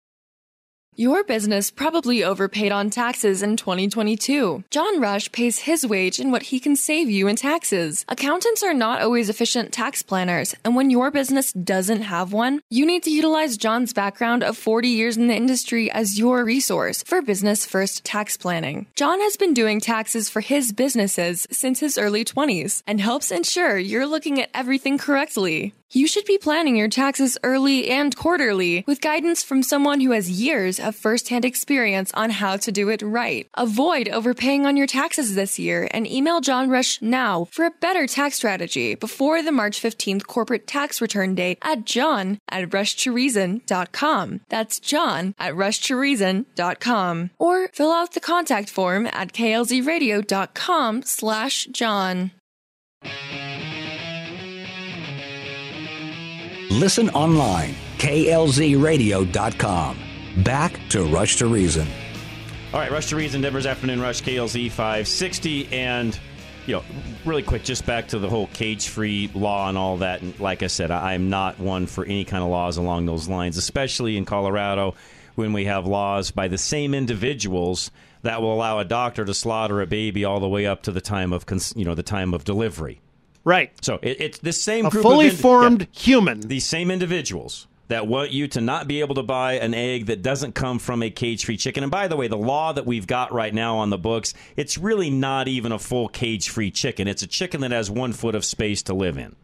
[0.96, 4.64] Your business probably overpaid on taxes in 2022.
[4.68, 8.04] John Rush pays his wage in what he can save you in taxes.
[8.08, 12.84] Accountants are not always efficient tax planners, and when your business doesn't have one, you
[12.84, 17.22] need to utilize John's background of 40 years in the industry as your resource for
[17.22, 18.86] business first tax planning.
[18.94, 23.78] John has been doing taxes for his businesses since his early 20s and helps ensure
[23.78, 25.72] you're looking at everything correctly.
[25.94, 30.30] You should be planning your taxes early and quarterly with guidance from someone who has
[30.30, 33.46] years of first-hand experience on how to do it right.
[33.58, 38.06] Avoid overpaying on your taxes this year and email John Rush now for a better
[38.06, 44.40] tax strategy before the March 15th corporate tax return date at john at rushtoreason.com.
[44.48, 47.30] That's john at rushtoreason.com.
[47.38, 52.30] Or fill out the contact form at klzradio.com slash john.
[56.72, 59.98] Listen online, klzradio.com.
[60.42, 61.86] Back to Rush to Reason.
[62.72, 65.70] All right, Rush to Reason, Denver's Afternoon Rush, KLZ 560.
[65.70, 66.18] And,
[66.64, 66.82] you know,
[67.26, 70.22] really quick, just back to the whole cage free law and all that.
[70.22, 73.28] And like I said, I am not one for any kind of laws along those
[73.28, 74.94] lines, especially in Colorado
[75.34, 77.90] when we have laws by the same individuals
[78.22, 81.02] that will allow a doctor to slaughter a baby all the way up to the
[81.02, 81.44] time of,
[81.76, 83.01] you know, the time of delivery.
[83.44, 83.72] Right.
[83.84, 86.40] So it, it's the same A group fully of formed human.
[86.40, 90.22] These same individuals that want you to not be able to buy an egg that
[90.22, 91.82] doesn't come from a cage-free chicken.
[91.82, 94.78] And by the way, the law that we've got right now on the books, it's
[94.78, 97.06] really not even a full cage-free chicken.
[97.06, 99.36] It's a chicken that has one foot of space to live in.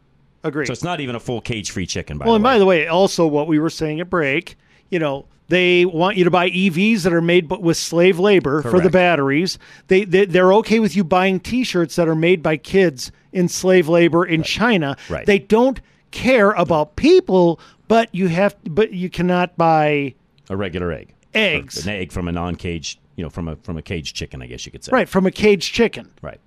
[0.43, 0.67] Agreed.
[0.67, 2.17] So it's not even a full cage-free chicken.
[2.17, 4.57] By well, the and by the way, also what we were saying at break,
[4.89, 8.61] you know, they want you to buy EVs that are made but with slave labor
[8.61, 9.57] for the batteries.
[9.87, 13.87] They, they they're okay with you buying T-shirts that are made by kids in slave
[13.87, 14.95] labor in China.
[15.09, 15.25] Right.
[15.25, 15.81] They don't
[16.11, 20.13] care about people, but you have but you cannot buy
[20.49, 21.85] a regular egg, eggs.
[21.85, 24.47] Or an egg from a non-caged, you know, from a from a caged chicken, I
[24.47, 24.91] guess you could say.
[24.93, 26.11] right from a caged chicken.
[26.21, 26.39] Right.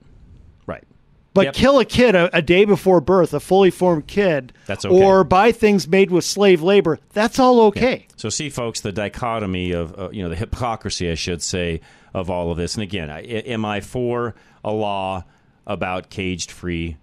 [1.34, 1.54] But Yep.
[1.54, 4.94] kill a kid a, a day before birth, a fully formed kid, That's okay.
[4.94, 6.98] or buy things made with slave labor.
[7.14, 8.06] That's all okay.
[8.16, 11.80] So see, folks, the dichotomy of uh, you know the hypocrisy, I should say,
[12.12, 12.74] of all of this.
[12.74, 15.24] And again, I, am I for a law
[15.66, 16.96] about caged-free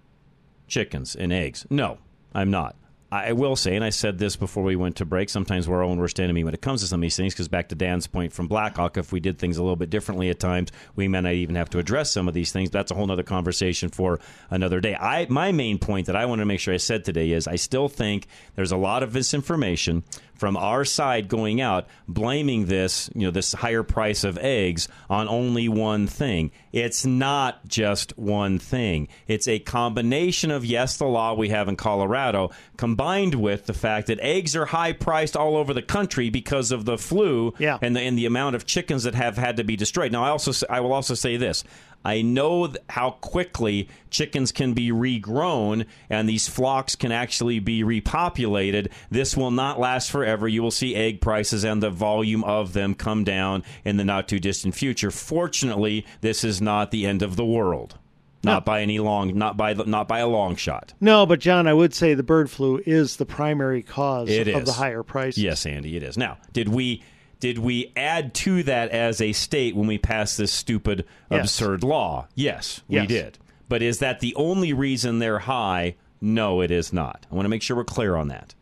[0.68, 1.66] chickens and eggs?
[1.68, 1.98] No,
[2.32, 2.76] I'm not.
[3.12, 5.30] I will say, and I said this before we went to break.
[5.30, 7.34] Sometimes we're our own worst enemy when it comes to some of these things.
[7.34, 10.30] Because back to Dan's point from Blackhawk, if we did things a little bit differently
[10.30, 12.70] at times, we may not even have to address some of these things.
[12.70, 14.94] That's a whole other conversation for another day.
[14.94, 17.56] I my main point that I want to make sure I said today is I
[17.56, 20.04] still think there's a lot of misinformation
[20.40, 25.28] from our side going out blaming this, you know, this higher price of eggs on
[25.28, 26.50] only one thing.
[26.72, 29.08] It's not just one thing.
[29.26, 34.06] It's a combination of yes, the law we have in Colorado combined with the fact
[34.06, 37.76] that eggs are high priced all over the country because of the flu Yeah.
[37.82, 40.10] and the and the amount of chickens that have had to be destroyed.
[40.10, 41.64] Now I also I will also say this.
[42.04, 47.82] I know th- how quickly chickens can be regrown and these flocks can actually be
[47.82, 48.90] repopulated.
[49.10, 50.48] This will not last forever.
[50.48, 54.28] You will see egg prices and the volume of them come down in the not
[54.28, 55.10] too distant future.
[55.10, 57.98] Fortunately, this is not the end of the world.
[58.42, 60.94] Not by any long not by the- not by a long shot.
[60.98, 64.62] No, but John, I would say the bird flu is the primary cause It of
[64.62, 64.64] is.
[64.64, 65.42] the higher prices.
[65.42, 66.16] Yes, Andy, it is.
[66.16, 67.02] Now, did we
[67.40, 71.40] did we add to that as a state when we passed this stupid Yes.
[71.40, 72.28] absurd law?
[72.34, 73.08] Yes, we Yes.
[73.08, 73.38] did.
[73.68, 75.94] But is that the only reason they're high?
[76.20, 77.26] No, it is not.
[77.30, 78.54] I want to make sure we're clear on that.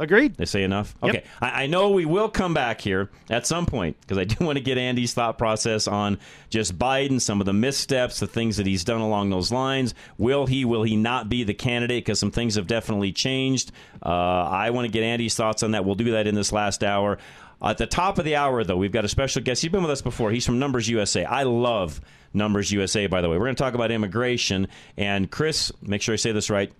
[0.00, 0.36] Agreed.
[0.36, 0.94] They say enough?
[1.02, 1.14] Yep.
[1.14, 1.24] Okay.
[1.40, 4.56] I, I know we will come back here at some point because I do want
[4.56, 6.18] to get Andy's thought process on
[6.50, 9.94] just Biden, some of the missteps, the things that he's done along those lines.
[10.16, 12.04] Will he, will he not be the candidate?
[12.04, 13.72] Because some things have definitely changed.
[14.04, 15.84] Uh, I want to get Andy's thoughts on that.
[15.84, 17.18] We'll do that in this last hour.
[17.60, 19.62] At the top of the hour, though, we've got a special guest.
[19.62, 20.30] He's been with us before.
[20.30, 21.24] He's from Numbers USA.
[21.24, 22.00] I love
[22.32, 23.36] Numbers USA, by the way.
[23.36, 24.68] We're going to talk about immigration.
[24.96, 26.72] And Chris, make sure I say this right.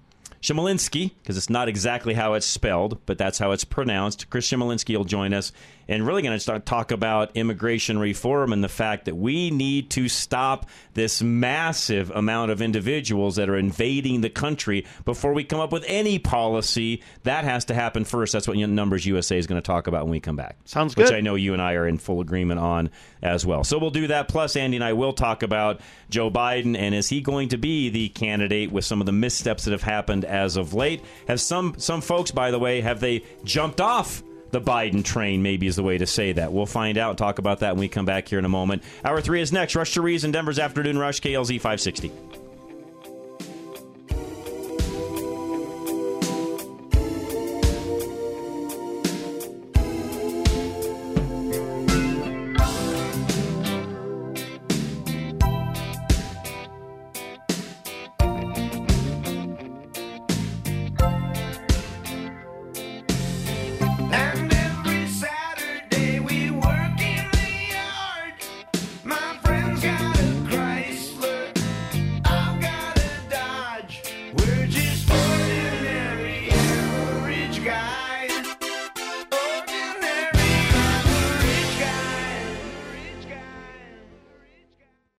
[0.42, 4.30] Chmielenski, because it's not exactly how it's spelled, but that's how it's pronounced.
[4.30, 5.52] Chris Chmielenski will join us
[5.88, 9.90] and really going to start talk about immigration reform and the fact that we need
[9.90, 15.60] to stop this massive amount of individuals that are invading the country before we come
[15.60, 17.02] up with any policy.
[17.22, 18.32] That has to happen first.
[18.32, 20.56] That's what Numbers USA is going to talk about when we come back.
[20.64, 21.06] Sounds good.
[21.06, 21.12] Which.
[21.12, 22.90] I know you and I are in full agreement on
[23.22, 23.64] as well.
[23.64, 24.28] So we'll do that.
[24.28, 25.80] Plus, Andy and I will talk about
[26.10, 29.64] Joe Biden and is he going to be the candidate with some of the missteps
[29.64, 31.02] that have happened as of late?
[31.28, 34.22] Have some some folks, by the way, have they jumped off?
[34.50, 36.52] The Biden train, maybe is the way to say that.
[36.52, 38.82] We'll find out talk about that when we come back here in a moment.
[39.04, 39.74] Hour three is next.
[39.74, 42.12] Rush to Reason, Denver's Afternoon Rush, KLZ 560.